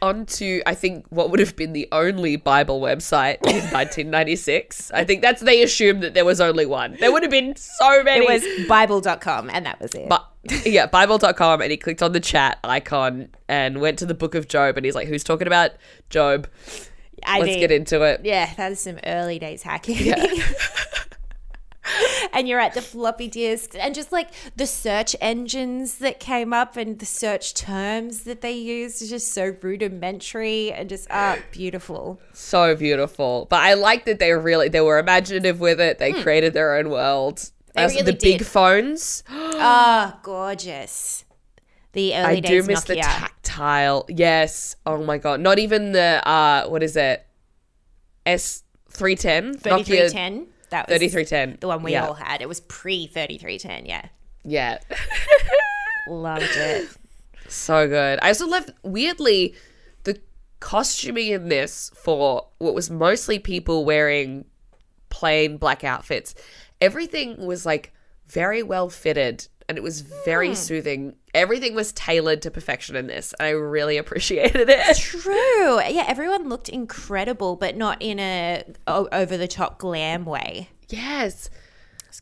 [0.03, 4.91] onto I think what would have been the only Bible website in 1996.
[4.93, 6.97] I think that's they assumed that there was only one.
[7.01, 8.25] There would have been so many.
[8.25, 10.09] It was Bible.com and that was it.
[10.09, 10.27] but
[10.65, 14.49] yeah, Bible.com, and he clicked on the chat icon and went to the Book of
[14.49, 15.73] Job, and he's like, "Who's talking about
[16.09, 16.47] Job?
[17.27, 19.97] I Let's mean, get into it." Yeah, that is some early days hacking.
[22.33, 26.76] and you're at the floppy disk and just like the search engines that came up
[26.76, 32.20] and the search terms that they used is just so rudimentary and just ah beautiful.
[32.33, 33.46] So beautiful.
[33.50, 35.98] But I like that they really they were imaginative with it.
[35.98, 37.50] They created their own world.
[37.74, 39.22] They Also, the really big phones.
[39.62, 41.24] Ah, gorgeous.
[41.92, 44.07] The early I do days miss the tactile.
[44.09, 44.76] Yes.
[44.87, 45.40] Oh my god.
[45.40, 47.26] Not even the uh what is it?
[48.24, 49.55] S three ten.
[49.55, 50.46] 3310.
[50.71, 51.59] That was Thirty three ten.
[51.61, 52.07] the one we yeah.
[52.07, 52.41] all had.
[52.43, 53.87] It was pre 3310.
[53.87, 54.07] Yeah.
[54.45, 54.79] Yeah.
[56.09, 56.89] Loved it.
[57.49, 58.19] so good.
[58.23, 59.55] I also love weirdly
[60.05, 60.21] the
[60.61, 64.45] costuming in this for what was mostly people wearing
[65.11, 66.35] plain black outfits.
[66.81, 67.93] Everything was like
[68.29, 70.55] very well fitted and it was very hmm.
[70.55, 71.17] soothing.
[71.33, 73.33] Everything was tailored to perfection in this.
[73.38, 74.79] And I really appreciated it.
[74.88, 75.81] It's true.
[75.83, 80.69] Yeah, everyone looked incredible, but not in a over the top glam way.
[80.88, 81.51] Yes.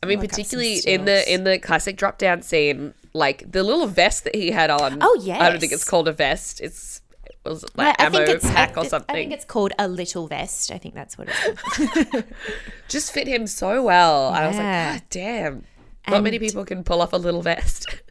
[0.03, 3.51] I mean, look up some particularly in the in the classic drop down scene, like
[3.51, 4.99] the little vest that he had on.
[5.01, 5.43] Oh, yeah.
[5.43, 6.61] I don't think it's called a vest.
[6.61, 9.15] It's it was like I- ammo think it's- pack I or something.
[9.15, 10.71] I think it's called a little vest.
[10.71, 12.23] I think that's what it's called.
[12.87, 14.27] just fit him so well.
[14.27, 15.63] I was like, God damn.
[16.07, 17.87] Not many people can pull off a little vest.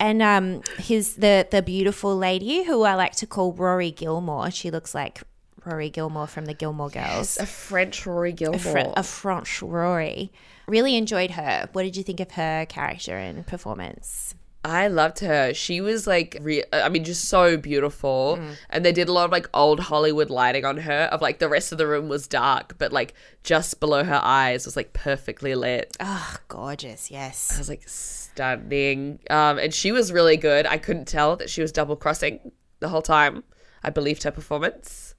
[0.00, 4.50] and um, his the the beautiful lady who I like to call Rory Gilmore.
[4.50, 5.22] She looks like
[5.64, 7.36] Rory Gilmore from the Gilmore Girls.
[7.36, 8.58] a French Rory Gilmore.
[8.58, 10.32] a, Fr- a French Rory.
[10.66, 11.68] Really enjoyed her.
[11.72, 14.34] What did you think of her character and performance?
[14.62, 15.54] I loved her.
[15.54, 18.38] She was like, re- I mean, just so beautiful.
[18.68, 21.08] And they did a lot of like old Hollywood lighting on her.
[21.10, 24.66] Of like the rest of the room was dark, but like just below her eyes
[24.66, 25.96] was like perfectly lit.
[25.98, 27.10] Oh, gorgeous.
[27.10, 27.54] Yes.
[27.54, 29.20] I was like stunning.
[29.30, 30.66] Um, and she was really good.
[30.66, 33.44] I couldn't tell that she was double crossing the whole time.
[33.82, 35.14] I believed her performance.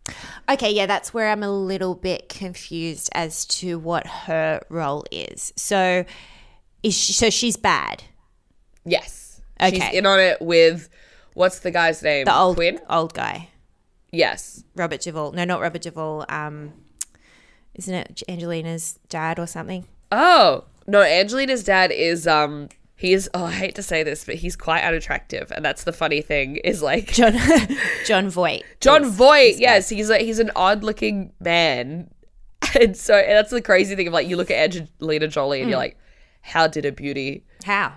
[0.48, 5.52] Okay, yeah, that's where I'm a little bit confused as to what her role is.
[5.56, 6.06] So,
[6.84, 8.04] is she, so she's bad.
[8.86, 9.31] Yes.
[9.70, 10.90] She's in on it with
[11.34, 12.26] what's the guy's name?
[12.26, 12.80] The old Quinn?
[12.90, 13.50] old guy,
[14.12, 14.64] Yes.
[14.76, 15.32] Robert Duvall.
[15.32, 16.26] No, not Robert Duvall.
[16.28, 16.74] Um,
[17.76, 19.86] isn't it Angelina's dad or something?
[20.12, 24.36] Oh no, Angelina's dad is um he is oh I hate to say this, but
[24.36, 27.34] he's quite unattractive, and that's the funny thing is like John
[28.06, 28.64] Jon Voight.
[28.82, 29.58] Jon Voight.
[29.58, 32.10] Yes, he's like he's an odd looking man,
[32.80, 35.70] and so and that's the crazy thing of like you look at Angelina Jolie and
[35.70, 35.98] you're like,
[36.42, 37.46] how did a beauty?
[37.64, 37.94] How?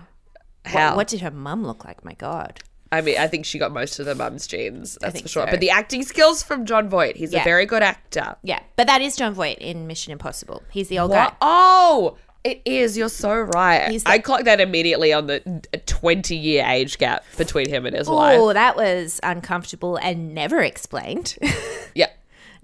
[0.65, 0.89] How?
[0.89, 2.03] What, what did her mum look like?
[2.03, 2.59] My God.
[2.91, 4.97] I mean, I think she got most of the mum's genes.
[5.01, 5.45] That's for sure.
[5.45, 5.51] so.
[5.51, 7.41] But the acting skills from Jon Voight, he's Yeah.
[7.41, 8.35] a very good actor.
[8.43, 10.63] Yeah, but that is Jon Voight in Mission Impossible.
[10.71, 11.31] He's the old What?
[11.31, 11.35] guy.
[11.41, 12.95] Oh, it is.
[12.95, 13.89] You're so right.
[13.89, 15.39] The- I clocked that immediately on the
[15.87, 18.39] 20 year age gap between him and his Oh, wife.
[18.39, 21.37] Oh, that was uncomfortable and never explained.
[21.95, 22.09] Yeah.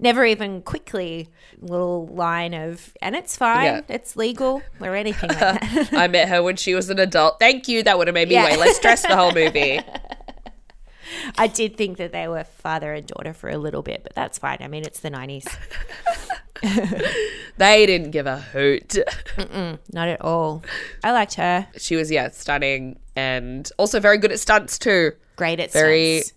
[0.02, 1.28] Never even quickly
[1.60, 3.80] little line of and it's fine Yeah.
[3.88, 7.38] it's legal or anything like that I met her when she was an adult.
[7.38, 7.82] Thank you.
[7.82, 8.44] That would have made me Yeah.
[8.46, 9.80] way less stressed the whole movie.
[11.36, 14.38] i did think that they were father and daughter for a little bit but that's
[14.38, 15.44] fine i mean it's the 90s
[17.58, 18.96] They didn't give a hoot.
[19.92, 20.62] not at all
[21.04, 25.12] i liked her She was, yeah, stunning and also very good at stunts too.
[25.36, 26.32] great at Very, stunts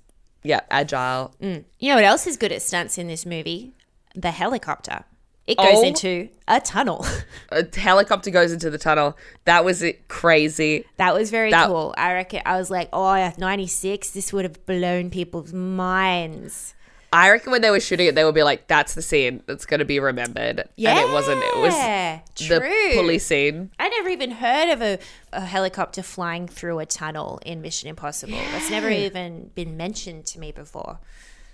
[0.46, 1.34] yeah, agile.
[1.42, 1.66] Mm.
[1.80, 3.74] you know what else is good at stunts in this movie
[4.16, 5.04] the helicopter
[5.48, 5.84] it goes Oh.
[5.84, 7.06] into a tunnel
[7.52, 9.16] A helicopter goes into the tunnel.
[9.44, 10.08] That was it.
[10.08, 10.86] Crazy.
[10.98, 14.66] that was very That- cool i reckon i was like oh 96 this would have
[14.66, 16.74] blown people's minds
[17.16, 19.66] I reckon when they were shooting it, they would be like, "That's the scene that's
[19.66, 21.42] going to be remembered." Yeah, and it wasn't.
[21.42, 21.74] It was
[22.36, 22.60] true.
[22.60, 23.72] the police scene.
[23.80, 25.00] I never even heard of a,
[25.32, 28.38] a helicopter flying through a tunnel in Mission Impossible.
[28.52, 31.00] That's never even been mentioned to me before.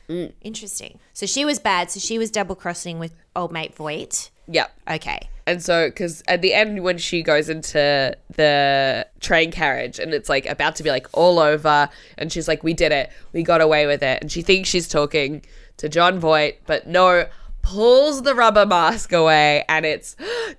[0.09, 0.33] Mm.
[0.41, 0.99] Interesting.
[1.13, 1.91] So she was bad.
[1.91, 4.31] So she was double crossing with old mate Voight.
[4.47, 4.71] Yep.
[4.89, 5.29] Okay.
[5.47, 10.29] And so, because at the end, when she goes into the train carriage and it's
[10.29, 13.09] like about to be like all over, and she's like, We did it.
[13.33, 14.21] We got away with it.
[14.21, 15.43] And she thinks she's talking
[15.77, 17.27] to Jon Voight, but no,
[17.61, 20.15] pulls the rubber mask away and it's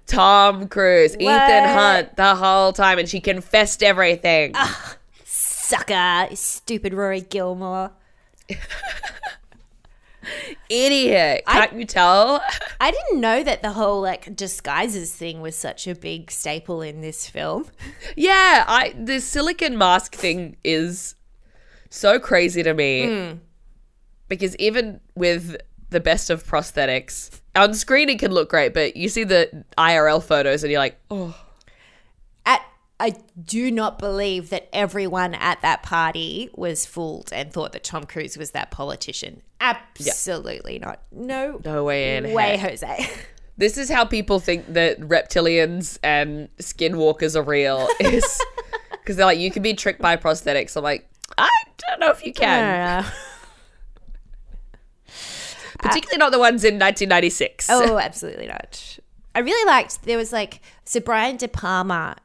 [0.06, 2.98] Tom Cruise, Ethan Hunt the whole time.
[2.98, 4.54] And she confessed everything.
[5.24, 6.28] Sucker.
[6.34, 7.92] Stupid Rory Gilmore.
[10.68, 11.44] Idiot.
[11.46, 12.42] Can't you tell?
[12.80, 17.00] I didn't know that the whole like disguises thing was such a big staple in
[17.00, 17.66] this film.
[18.16, 21.14] Yeah, I the silicon mask thing is
[21.90, 23.06] so crazy to me.
[23.06, 23.38] Hmm.
[24.28, 25.56] Because even with
[25.90, 30.22] the best of prosthetics, on screen it can look great, but you see the IRL
[30.22, 31.36] photos and you're like, oh,
[33.02, 38.04] I do not believe that everyone at that party was fooled and thought that Tom
[38.04, 39.42] Cruise was that politician.
[39.60, 41.00] Absolutely not.
[41.10, 42.70] No, no way in way, heck.
[42.70, 43.10] Jose.
[43.58, 48.40] This is how people think that reptilians and skinwalkers are real is
[48.92, 50.74] because they're like, you can be tricked by prosthetics.
[50.74, 53.04] I'm like, I don't know if you can.
[55.80, 57.68] Particularly not the ones in 1996.
[57.68, 58.98] oh, absolutely not.
[59.34, 62.16] I really liked there was like so Brian De Palma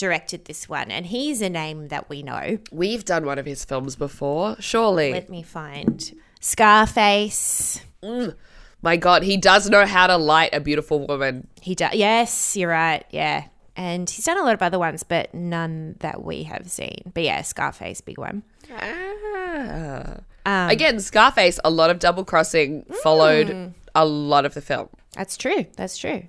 [0.00, 2.58] directed this one, and he's a name that we know.
[2.72, 5.12] We've done one of his films before, surely.
[5.12, 7.82] Let me find Scarface.
[8.82, 11.46] My God, he does know how to light a beautiful woman.
[11.60, 11.94] He does.
[11.94, 13.04] Yes, you're right.
[13.10, 13.44] Yeah.
[13.76, 17.12] And he's done a lot of other ones, but none that we have seen.
[17.14, 18.42] But yeah, Scarface, big one.
[20.46, 23.74] Um, Again, Scarface, a lot of double crossing followed Mm.
[23.94, 24.88] a lot of the film.
[25.14, 25.66] That's true.
[25.76, 26.28] That's true.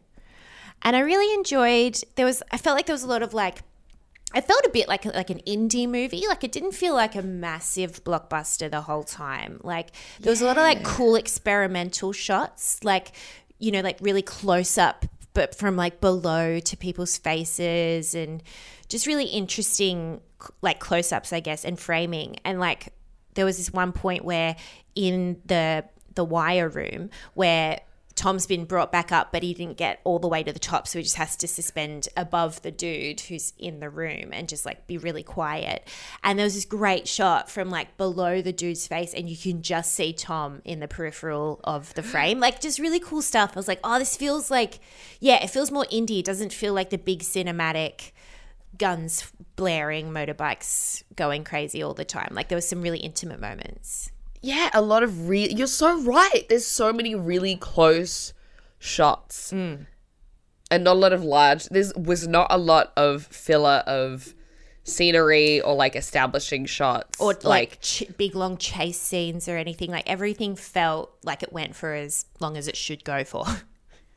[0.81, 1.97] And I really enjoyed.
[2.15, 2.41] There was.
[2.51, 3.59] I felt like there was a lot of like.
[4.33, 6.25] I felt a bit like like an indie movie.
[6.27, 9.59] Like it didn't feel like a massive blockbuster the whole time.
[9.63, 9.89] Like
[10.19, 12.83] there was a lot of like cool experimental shots.
[12.83, 13.11] Like
[13.59, 18.41] you know, like really close up, but from like below to people's faces, and
[18.87, 20.21] just really interesting
[20.61, 22.37] like close ups, I guess, and framing.
[22.45, 22.93] And like
[23.35, 24.55] there was this one point where
[24.95, 27.79] in the the wire room where
[28.21, 30.87] Tom's been brought back up, but he didn't get all the way to the top,
[30.87, 34.63] so he just has to suspend above the dude who's in the room and just
[34.63, 35.87] like be really quiet.
[36.23, 39.63] And there was this great shot from like below the dude's face, and you can
[39.63, 42.39] just see Tom in the peripheral of the frame.
[42.39, 43.53] Like just really cool stuff.
[43.55, 44.77] I was like, oh, this feels like,
[45.19, 46.19] yeah, it feels more indie.
[46.19, 48.11] It doesn't feel like the big cinematic
[48.77, 52.29] guns blaring, motorbikes going crazy all the time.
[52.33, 54.11] Like there was some really intimate moments.
[54.41, 55.49] Yeah, a lot of real.
[55.51, 56.45] You're so right.
[56.49, 58.33] There's so many really close
[58.79, 59.85] shots, Mm.
[60.71, 61.65] and not a lot of large.
[61.65, 64.33] There was not a lot of filler of
[64.83, 69.91] scenery or like establishing shots or like, ch- big long chase scenes or anything.
[69.91, 73.45] Like everything felt like it went for as long as it should go for.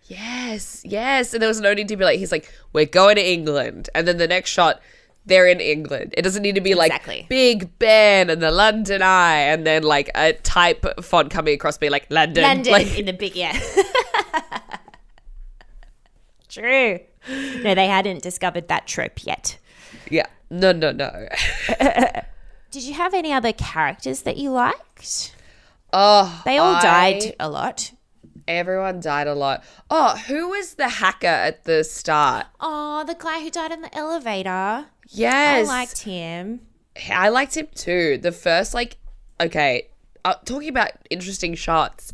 [0.06, 1.32] Yes, yes.
[1.32, 3.88] And there was no need to be like, he's like, we're going to England.
[3.94, 4.82] And then the next shot,
[5.26, 6.14] they're in England.
[6.16, 7.26] It doesn't need to be like Exactly.
[7.28, 11.92] Big Ben and the London Eye and then like a type font coming across being
[11.92, 12.42] like London.
[12.42, 13.58] London Like, in the big yeah.
[16.48, 17.00] True.
[17.62, 19.58] No, they hadn't discovered that trope yet.
[20.10, 20.26] yeah.
[20.50, 21.28] No, no, no.
[22.70, 25.34] Did you have any other characters that you liked?
[25.92, 27.92] Oh, They all I- died a lot.
[28.46, 29.64] Everyone died a lot.
[29.90, 32.46] Oh, who was the hacker at the start?
[32.60, 34.86] Oh, the guy who died in the elevator.
[35.08, 35.68] Yes.
[35.68, 36.60] I liked him.
[37.10, 38.18] I liked him too.
[38.18, 38.96] The first, like,
[39.40, 39.88] okay,
[40.24, 42.12] uh, talking about interesting shots.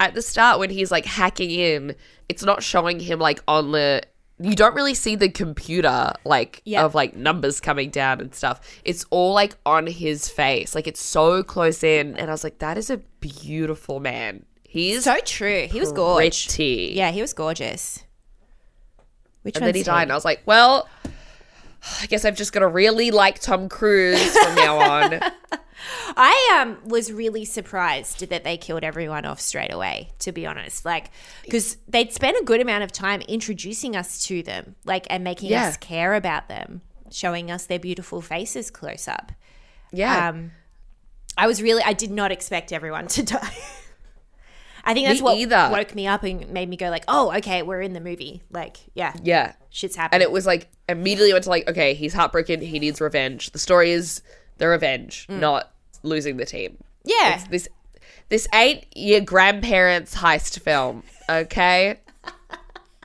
[0.00, 1.94] At the start, when he's like hacking in,
[2.28, 4.02] it's not showing him like on the.
[4.38, 6.84] You don't really see the computer, like, Yeah.
[6.84, 8.60] of like numbers coming down and stuff.
[8.84, 10.74] It's all like on his face.
[10.74, 12.14] Like, it's so close in.
[12.18, 14.44] And I was like, that is a beautiful man.
[14.68, 15.66] He's So true.
[15.70, 16.46] He was gorgeous.
[16.46, 16.92] pretty.
[16.94, 18.02] Yeah, he was gorgeous.
[19.42, 20.88] Which And then he died, and I was like, well,
[22.02, 25.20] I guess I've just got to really like Tom Cruise from now on.
[26.16, 30.10] I um was really surprised that they killed everyone off straight away.
[30.20, 31.10] To be honest, like
[31.44, 35.50] because they'd spent a good amount of time introducing us to them, like and making
[35.50, 35.68] Yeah.
[35.68, 36.80] us care about them,
[37.12, 39.30] showing us their beautiful faces close up.
[39.92, 40.30] Yeah.
[40.30, 40.52] Um,
[41.38, 43.54] I was really I did not expect everyone to die.
[44.86, 45.68] I think that's Me what either.
[45.72, 48.42] woke me up and made me go like, oh, okay, we're in the movie.
[48.50, 49.54] Like, yeah, yeah.
[49.68, 50.16] shit's happening.
[50.16, 53.50] And it was like immediately went to like, okay, he's heartbroken, he needs revenge.
[53.50, 54.22] The story is
[54.58, 55.40] the revenge, mm.
[55.40, 55.72] not
[56.04, 56.78] losing the team.
[57.04, 57.68] yeah, It's this
[58.28, 61.98] This ain't your grandparents' heist film, okay?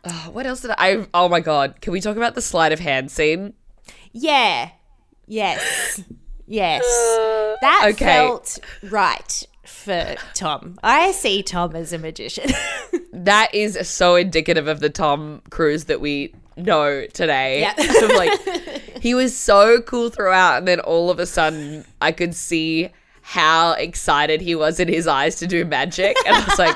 [0.04, 1.06] Oh, what else did I?
[1.14, 1.80] Oh my god!
[1.80, 3.54] Can we talk about the sleight of hand scene?
[4.12, 4.72] Yeah.
[5.28, 6.02] Yes.
[6.48, 6.84] Yes.
[7.62, 8.06] That Okay.
[8.06, 8.58] felt
[8.90, 10.78] right for Tom.
[10.84, 12.52] I see Tom as a magician.
[13.14, 17.62] That is so indicative of the Tom Cruise that we know today.
[17.62, 17.74] Yeah.
[18.18, 18.40] Like
[19.02, 22.90] he was so cool throughout, and then all of a sudden, I could see
[23.22, 26.76] how excited he was in his eyes to do magic, and I was like,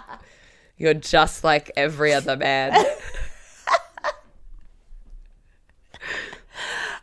[0.76, 2.74] "You're just like every other man."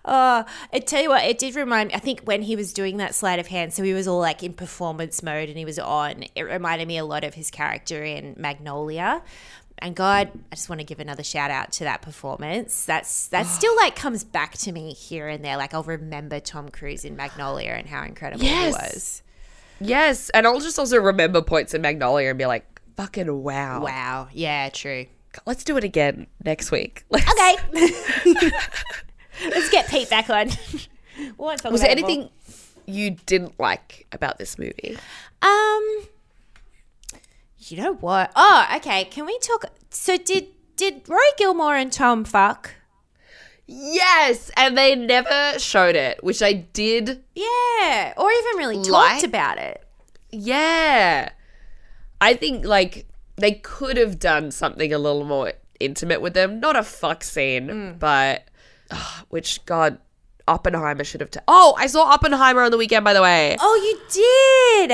[0.10, 1.96] Oh, I tell you what, it did remind me.
[1.96, 4.42] I think when he was doing that sleight of hand, so he was all like
[4.42, 6.24] in performance mode and he was on.
[6.34, 9.22] It reminded me a lot of his character in Magnolia.
[9.80, 12.86] And God, I just want to give another shout out to that performance.
[12.86, 13.50] That's that oh.
[13.50, 15.58] still like comes back to me here and there.
[15.58, 18.66] Like I'll remember Tom Cruise in Magnolia and how incredible Yes.
[18.66, 19.24] he was.
[19.82, 24.30] yes, and I'll just also remember points in Magnolia and be like, "Fucking wow!" Wow.
[24.32, 25.06] Yeah, true.
[25.46, 27.04] Let's do it again next week.
[27.12, 28.50] Let's- Okay.
[29.44, 30.50] Let's get Pete back on.
[31.38, 31.90] Was there it more.
[31.90, 32.30] anything
[32.86, 34.98] you didn't like about this movie?
[35.42, 36.08] Um,
[37.60, 38.32] you know what?
[38.36, 39.06] Oh, okay.
[39.06, 39.66] Can we talk?
[39.90, 42.72] So did did Roy Gilmore and Tom fuck?
[43.66, 47.24] Yes, and they never showed it, which I did.
[47.36, 49.84] Yeah, or even really talked about it.
[50.32, 51.30] Yeah,
[52.22, 56.62] I think like they could have done something a little more intimate with them.
[56.62, 58.47] Not a fuck scene, but
[58.92, 60.00] ah, which God,
[60.48, 61.32] Oppenheimer should have.
[61.32, 63.56] ta- oh, I saw Oppenheimer on the weekend, by the way.
[63.60, 64.00] Oh, you
[64.88, 64.92] did.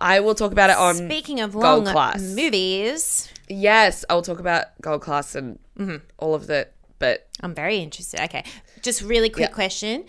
[0.00, 0.94] I will talk about it on.
[0.96, 2.20] Speaking of Gold Class.
[2.22, 5.96] movies, Yes, I will talk about Gold Class and Mm-hmm.
[6.18, 6.74] all of that.
[6.98, 8.20] But I'm very interested.
[8.24, 8.44] Okay,
[8.82, 9.54] just really quick Yeah.
[9.54, 10.04] question: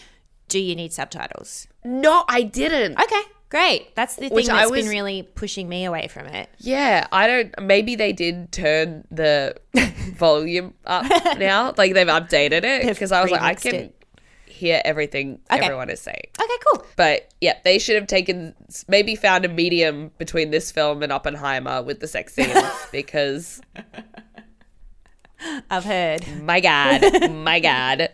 [0.49, 1.67] Do you need subtitles?
[1.83, 2.99] no, I didn't.
[3.01, 3.21] Okay,
[3.51, 3.93] great.
[3.95, 6.49] That's the thing Which that's I was- been really pushing me away from it.
[6.57, 7.53] Yeah, I don't.
[7.61, 9.55] Maybe they did turn the
[10.15, 11.05] volume up
[11.37, 11.73] now.
[11.77, 14.03] Like they've updated it because I was like, I can it.
[14.47, 15.63] hear everything Okay.
[15.63, 16.23] everyone is saying.
[16.41, 16.85] Okay, cool.
[16.95, 18.55] But yeah, they should have taken
[18.87, 22.57] maybe found a medium between this film and Oppenheimer with the sex scenes
[22.91, 23.61] because
[25.69, 26.25] I've heard.
[26.43, 28.09] my god, my god,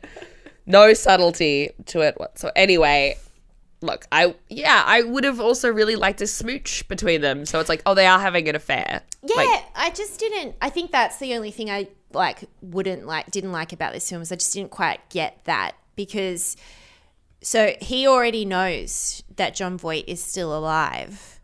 [0.65, 2.17] no subtlety to it.
[2.35, 3.17] So anyway.
[3.82, 7.45] Look, I yeah, I would have also really liked a smooch between them.
[7.45, 9.01] So it's like, oh, they are having an affair.
[9.23, 10.55] Yeah, Like, I just didn't.
[10.61, 14.21] I think that's the only thing I like wouldn't like didn't like about this film
[14.21, 16.55] is I just didn't quite get that because
[17.41, 21.39] so he already knows that Jon Voight is still alive,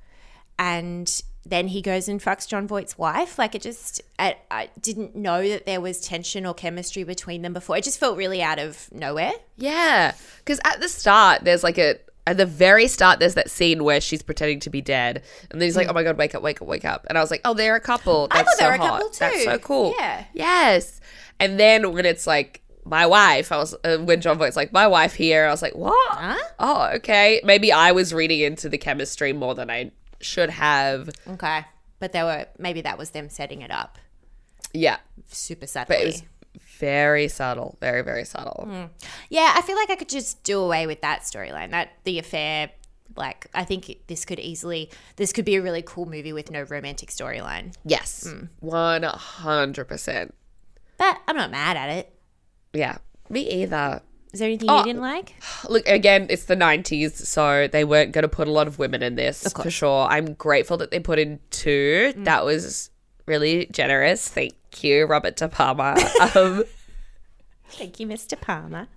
[0.58, 3.38] and then he goes and fucks Jon Voight's wife.
[3.38, 7.54] Like it just, I, I didn't know that there was tension or chemistry between them
[7.54, 7.78] before.
[7.78, 9.34] It just felt really out of nowhere.
[9.58, 13.84] Yeah, because at the start, there's like a at the very start, there's that scene
[13.84, 16.42] where she's pretending to be dead, and then he's like, "Oh my god, wake up,
[16.42, 18.28] wake up, wake up!" And I was like, "Oh, they're a couple.
[18.30, 18.46] That's Mm.
[18.46, 18.88] thought they so were a hot.
[19.02, 19.44] couple That's too.
[19.44, 19.94] so cool.
[20.00, 20.24] Yeah.
[20.34, 21.02] yes."
[21.40, 24.88] And then when it's like my wife, I was uh, when Jon Voight's like my
[24.88, 26.12] wife here, I was like, "What?
[26.18, 26.38] Huh?
[26.60, 27.42] Oh, okay.
[27.44, 31.10] Maybe I was reading into the chemistry more than I should have.
[31.28, 31.66] Okay,
[32.00, 33.98] but they were maybe that was them setting it up
[34.74, 34.98] Yeah,
[35.30, 35.96] super subtly.
[35.96, 36.24] but it was
[36.80, 38.68] very subtle, very very subtle.
[38.70, 38.90] Mm.
[39.30, 41.72] Yeah, I feel like I could just do away with that storyline.
[41.72, 42.72] That the affair,
[43.16, 46.62] like I think this could easily, this could be a really cool movie with no
[46.64, 47.74] romantic storyline.
[47.86, 48.50] Yes, Mm.
[48.60, 50.34] one hundred percent.
[50.98, 52.14] But I'm not mad at it.
[52.74, 52.98] Yeah,
[53.30, 54.02] me either.
[54.32, 54.80] Is there anything Oh.
[54.80, 55.34] you didn't like?
[55.70, 59.04] Look, again, it's the 90s, so they weren't going to put a lot of women
[59.04, 60.08] in this for sure.
[60.08, 62.14] I'm grateful that they put in two.
[62.18, 62.26] Mm.
[62.26, 62.90] That was
[63.28, 64.28] really generous.
[64.28, 65.98] Thank you, Robert De Palma.
[66.36, 66.64] um,
[67.70, 68.40] Thank you, Mr.
[68.40, 68.88] Palmer.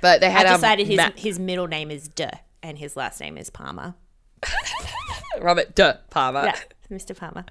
[0.00, 2.30] but they had I um, decided his Ma- his middle name is Duh
[2.60, 3.94] and his last name is Palmer.
[5.40, 6.46] Robert De Palma.
[6.46, 6.58] Yeah,
[6.90, 7.16] Mr.
[7.16, 7.44] Palmer.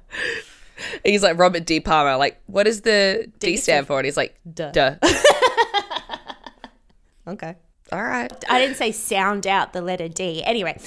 [1.05, 1.79] He's like Robert D.
[1.79, 2.17] Palmer.
[2.17, 3.99] Like, what does the D, stand for?
[3.99, 4.71] And he's like, Duh.
[4.71, 4.95] Duh.
[7.25, 7.55] Okay.
[7.93, 8.29] All right.
[8.49, 10.43] I didn't say sound out the letter D.
[10.43, 10.77] Anyway,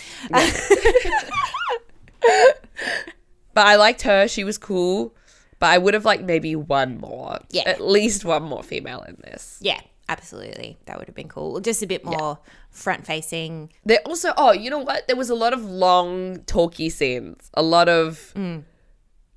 [3.55, 4.29] But I liked her.
[4.29, 5.15] She was cool.
[5.59, 7.39] But I would have liked maybe one more.
[7.51, 7.63] Yeah.
[7.67, 9.59] At least one more female in this.
[9.63, 11.61] yeah, absolutely, that would have been cool.
[11.61, 12.39] Just a bit more
[12.71, 13.71] front facing.
[13.85, 15.07] There also, oh, you know what?
[15.07, 17.51] There was a lot of long, talky scenes.
[17.55, 18.63] A lot of, mm.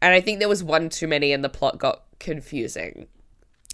[0.01, 3.07] and I think there was one too many, and the plot got confusing.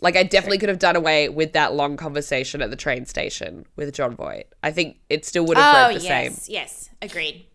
[0.01, 3.65] Like, I definitely could have done away with that long conversation at the train station
[3.75, 4.47] with Jon Voight.
[4.61, 6.53] I think it still would have Oh read the yes, same.
[6.53, 7.47] yes, agreed.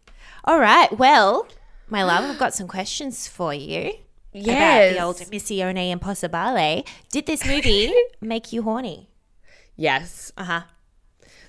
[0.45, 1.47] All right, well,
[1.91, 3.93] my love, I've got some questions for you.
[4.33, 4.93] Yes.
[4.93, 6.87] About the old Missione Impossibile.
[7.11, 9.09] Did this movie make you horny?
[9.77, 10.33] Yes.
[10.37, 10.63] Uh huh.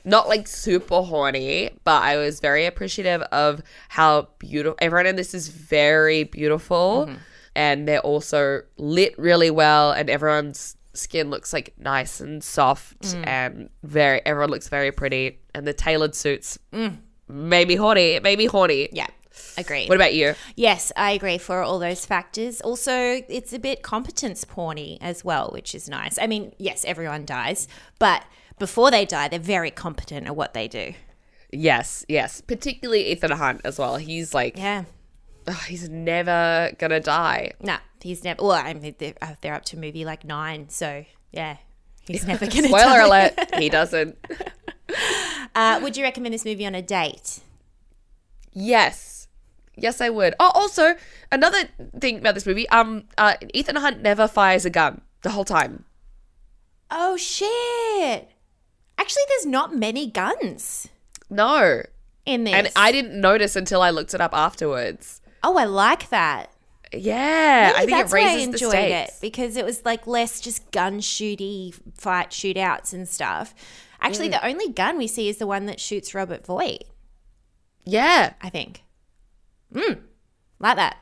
[0.03, 5.33] not like super horny, but I was very appreciative of how beautiful everyone in this
[5.33, 7.17] is very beautiful mm-hmm.
[7.55, 13.25] and they're also lit really well and everyone's skin looks like nice and soft mm.
[13.25, 16.97] and very everyone looks very pretty and the tailored suits mm.
[17.27, 18.11] made me horny.
[18.11, 18.89] It made me horny.
[18.91, 19.07] Yeah,
[19.57, 19.87] agree.
[19.87, 20.35] What about you?
[20.55, 22.61] Yes, I agree for all those factors.
[22.61, 26.17] Also, it's a bit competence porny as well, which is nice.
[26.19, 27.67] I mean, yes, everyone dies,
[27.99, 28.23] but
[28.59, 30.93] before they die, they're very competent at what they do.
[31.51, 32.41] Yes, yes.
[32.41, 33.97] Particularly Ethan Hunt as well.
[33.97, 34.83] He's like Yeah.
[35.47, 37.51] ugh, he's never gonna die.
[37.61, 38.41] No, he's never.
[38.43, 41.57] Well, I mean, they're, uh, they're up to movie like nine, so yeah,
[42.07, 43.03] he's never going to Spoiler die.
[43.05, 44.17] alert, he doesn't.
[45.55, 47.39] Uh, would you recommend this movie on a date?
[48.53, 49.20] Yes.
[49.75, 50.35] Yes, I would.
[50.39, 50.95] Oh, also,
[51.31, 51.63] another
[51.99, 55.85] thing about this movie, um, uh, Ethan Hunt never fires a gun the whole time.
[56.89, 58.29] Oh shit!
[58.97, 60.87] Actually, there's not many guns
[61.29, 61.83] No.
[62.25, 62.53] in this.
[62.53, 65.21] And I didn't notice until I looked it up afterwards.
[65.43, 66.51] Oh, I like that.
[66.93, 70.05] Yeah, I think that's it why I raises the enjoyed it because it was like
[70.05, 73.55] less just gun shooty fight shootouts and stuff.
[74.01, 74.31] Actually, Mm.
[74.31, 76.83] the only gun we see is the one that shoots Robert Voight.
[77.85, 78.83] Yeah, I think.
[79.73, 79.99] Mm,
[80.59, 80.97] like that.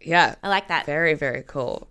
[0.00, 0.34] yeah.
[0.42, 0.86] I like that.
[0.86, 1.88] Very, very cool.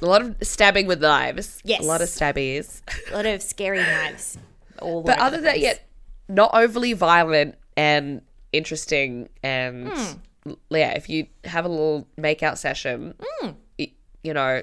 [0.00, 1.60] A lot of stabbing with knives.
[1.64, 1.82] Yes.
[1.82, 2.82] A lot of stabbies.
[3.10, 4.38] A lot of scary knives.
[4.80, 5.88] All But other than that, yet
[6.28, 9.28] not overly violent and interesting.
[9.42, 10.52] And Hmm.
[10.70, 13.50] yeah, if you have a little makeout session, Hmm.
[13.78, 13.92] y-
[14.22, 14.62] you know,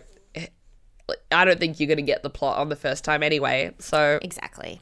[1.32, 3.72] I don't think you're going to get the plot on the first time anyway.
[3.80, 4.80] So exactly.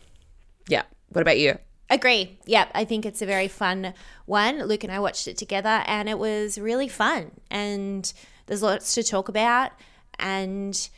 [0.68, 0.84] yeah.
[1.10, 1.58] What about you?
[1.94, 2.38] Agree.
[2.46, 2.72] Yep.
[2.74, 3.94] I think it's a very fun
[4.26, 4.64] one.
[4.64, 7.32] Luke and I watched it together and it was really fun.
[7.52, 8.12] And
[8.48, 9.72] there's lots to talk about.
[10.20, 10.90] And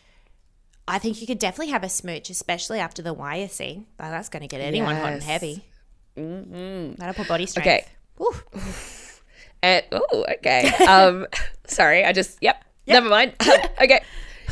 [0.87, 3.87] I think you could definitely have a smooch, especially after the wire scene.
[3.99, 5.65] Like, that's going to get anyone hot and heavy.
[6.17, 6.95] Mm-hmm.
[6.95, 7.67] That'll put body strength.
[7.67, 7.85] Okay.
[8.17, 8.33] Woo.
[9.61, 10.69] And oh, okay.
[10.87, 11.27] Um,
[11.67, 12.63] sorry, I just yep.
[12.87, 13.33] Never mind.
[13.41, 13.99] okay,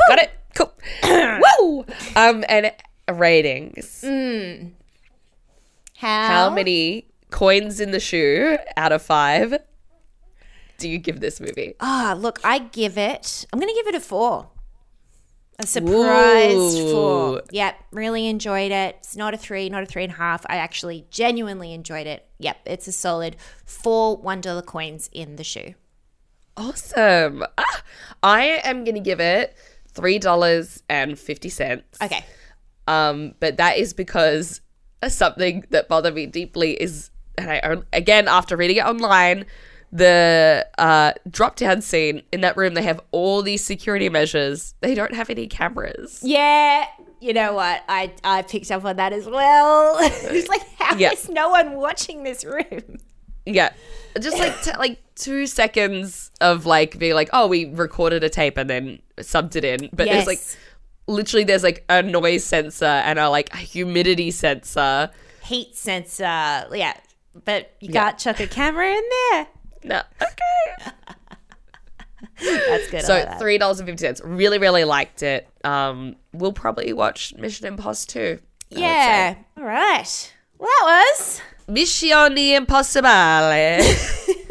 [0.10, 0.32] got it.
[0.56, 0.74] Cool.
[1.60, 1.86] Woo.
[2.16, 2.74] Um, and
[3.10, 4.04] ratings.
[6.04, 9.58] How, How many coins in the shoe out of five
[10.78, 11.76] do you give this movie?
[11.80, 14.50] Ah, look, I give it, I'm going to give it a four.
[15.60, 17.44] A surprise four.
[17.52, 18.98] Yep, really enjoyed it.
[19.00, 20.46] It's not a three, not a three and a half.
[20.50, 22.28] I actually genuinely enjoyed it.
[22.40, 25.76] Yep, it's a solid four one dollar coins in the shoe.
[26.58, 27.46] Awesome.
[27.58, 27.84] Ah,
[28.22, 29.56] I am gonna give it
[29.94, 31.98] three dollars and fifty cents.
[32.02, 32.26] Okay.
[32.88, 34.60] Um, but that is because
[35.10, 39.46] something that bothered me deeply is, and I again after reading it online,
[39.92, 42.74] the uh, drop down scene in that room.
[42.74, 44.74] They have all these security measures.
[44.82, 46.20] They don't have any cameras.
[46.24, 46.86] Yeah,
[47.22, 47.84] you know what?
[47.88, 49.98] I I picked up on that as well.
[50.02, 51.14] it's like how is Yeah.
[51.30, 52.98] no one watching this room?
[53.46, 53.74] Yeah,
[54.20, 58.58] just like t- like two seconds of like being like, oh, we recorded a tape
[58.58, 60.58] and then subbed it in, but it's like Yes.
[61.08, 65.12] Literally there's like a noise sensor and a like a humidity sensor.
[65.44, 66.24] Heat sensor.
[66.24, 66.94] Yeah,
[67.46, 68.06] but you Yeah.
[68.06, 69.48] can't chuck a camera in there.
[69.84, 70.92] No, okay.
[72.42, 73.04] That's good.
[73.04, 74.22] So like three dollars and fifty cents.
[74.24, 75.48] Really, really liked it.
[75.64, 78.40] Um, we'll probably watch Mission Impossible too.
[78.70, 79.36] Yeah.
[79.58, 80.34] All right.
[80.58, 81.42] Well, that was.
[81.68, 82.10] Mission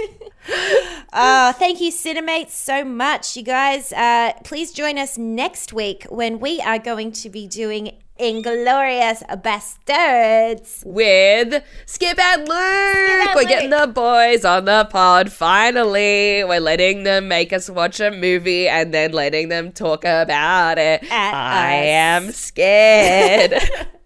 [1.14, 3.36] Oh, thank you, Cinemates, so much.
[3.36, 7.96] You guys, uh, please join us next week when we are going to be doing
[8.18, 10.84] Inglourious Basterds.
[10.86, 12.50] With Skip and Luke.
[12.50, 15.30] and We're getting the boys on the pod.
[15.32, 20.78] Finally, we're letting them make us watch a movie and then letting them talk about
[20.78, 21.02] it.
[21.10, 22.26] At I us.
[22.26, 23.54] am scared.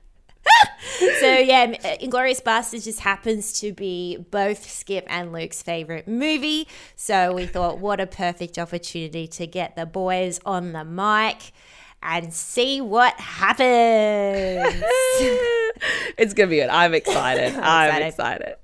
[1.20, 6.68] So, yeah, uh, Inglourious Basterds just happens to be both Skip and Luke's favorite movie.
[6.94, 11.52] So, we thought, what a perfect opportunity to get the boys on the mic
[12.02, 13.66] and see what happens.
[16.16, 16.68] it's gonna be good.
[16.68, 17.54] I'm excited.
[17.61, 18.48] I'm excited.
[18.48, 18.57] excited.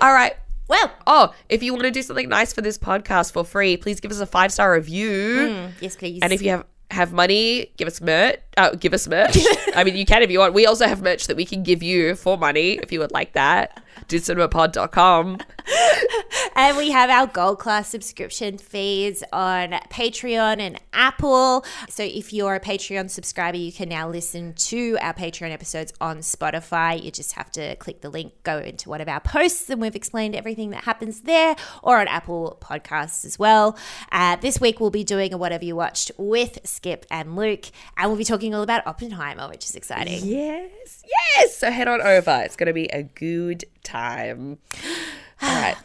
[0.00, 0.34] All right.
[0.68, 4.00] well, Oh, if you want to do something nice for this podcast for free, please
[4.00, 5.10] give us a five star review.
[5.48, 6.20] Mm, yes, please.
[6.22, 6.64] And if you have
[6.94, 8.40] have money, give us merch.
[8.56, 9.36] Uh, give us merch.
[9.76, 10.54] I mean, you can if you want.
[10.54, 13.32] We also have merch that we can give you for money if you would like
[13.34, 13.82] that.
[14.08, 15.38] dudecinemapod.com.
[16.56, 21.64] And we have our gold class subscription feeds on Patreon and Apple.
[21.88, 26.18] So if you're a Patreon subscriber, you can now listen to our Patreon episodes on
[26.18, 27.02] Spotify.
[27.02, 29.96] You just have to click the link, go into one of our posts, and we've
[29.96, 33.76] explained everything that happens there, or on Apple Podcasts as well.
[34.12, 37.66] Uh, this week we'll be doing a whatever you watched with Skip and Luke,
[37.96, 40.24] and we'll be talking all about Oppenheimer, which is exciting.
[40.24, 41.02] Yes,
[41.36, 41.56] yes.
[41.56, 42.42] So head on over.
[42.44, 44.58] It's going to be a good time.
[45.42, 45.76] All right.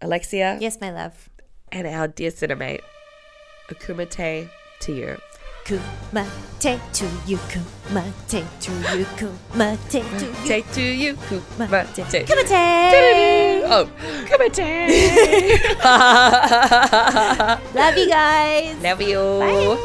[0.00, 1.28] Alexia Yes, my love.
[1.72, 2.80] and our dear cinemate,
[3.70, 4.48] a Kumite
[4.80, 5.18] to you.
[5.64, 10.32] Kumite to you, kumite to you, kumite to you.
[10.48, 12.24] Take to you, Kumite.
[12.24, 13.62] Kumite!
[13.70, 13.86] Oh,
[14.24, 14.68] Kumite.
[17.74, 18.82] Love you guys.
[18.82, 19.18] Love you.
[19.18, 19.76] Bye.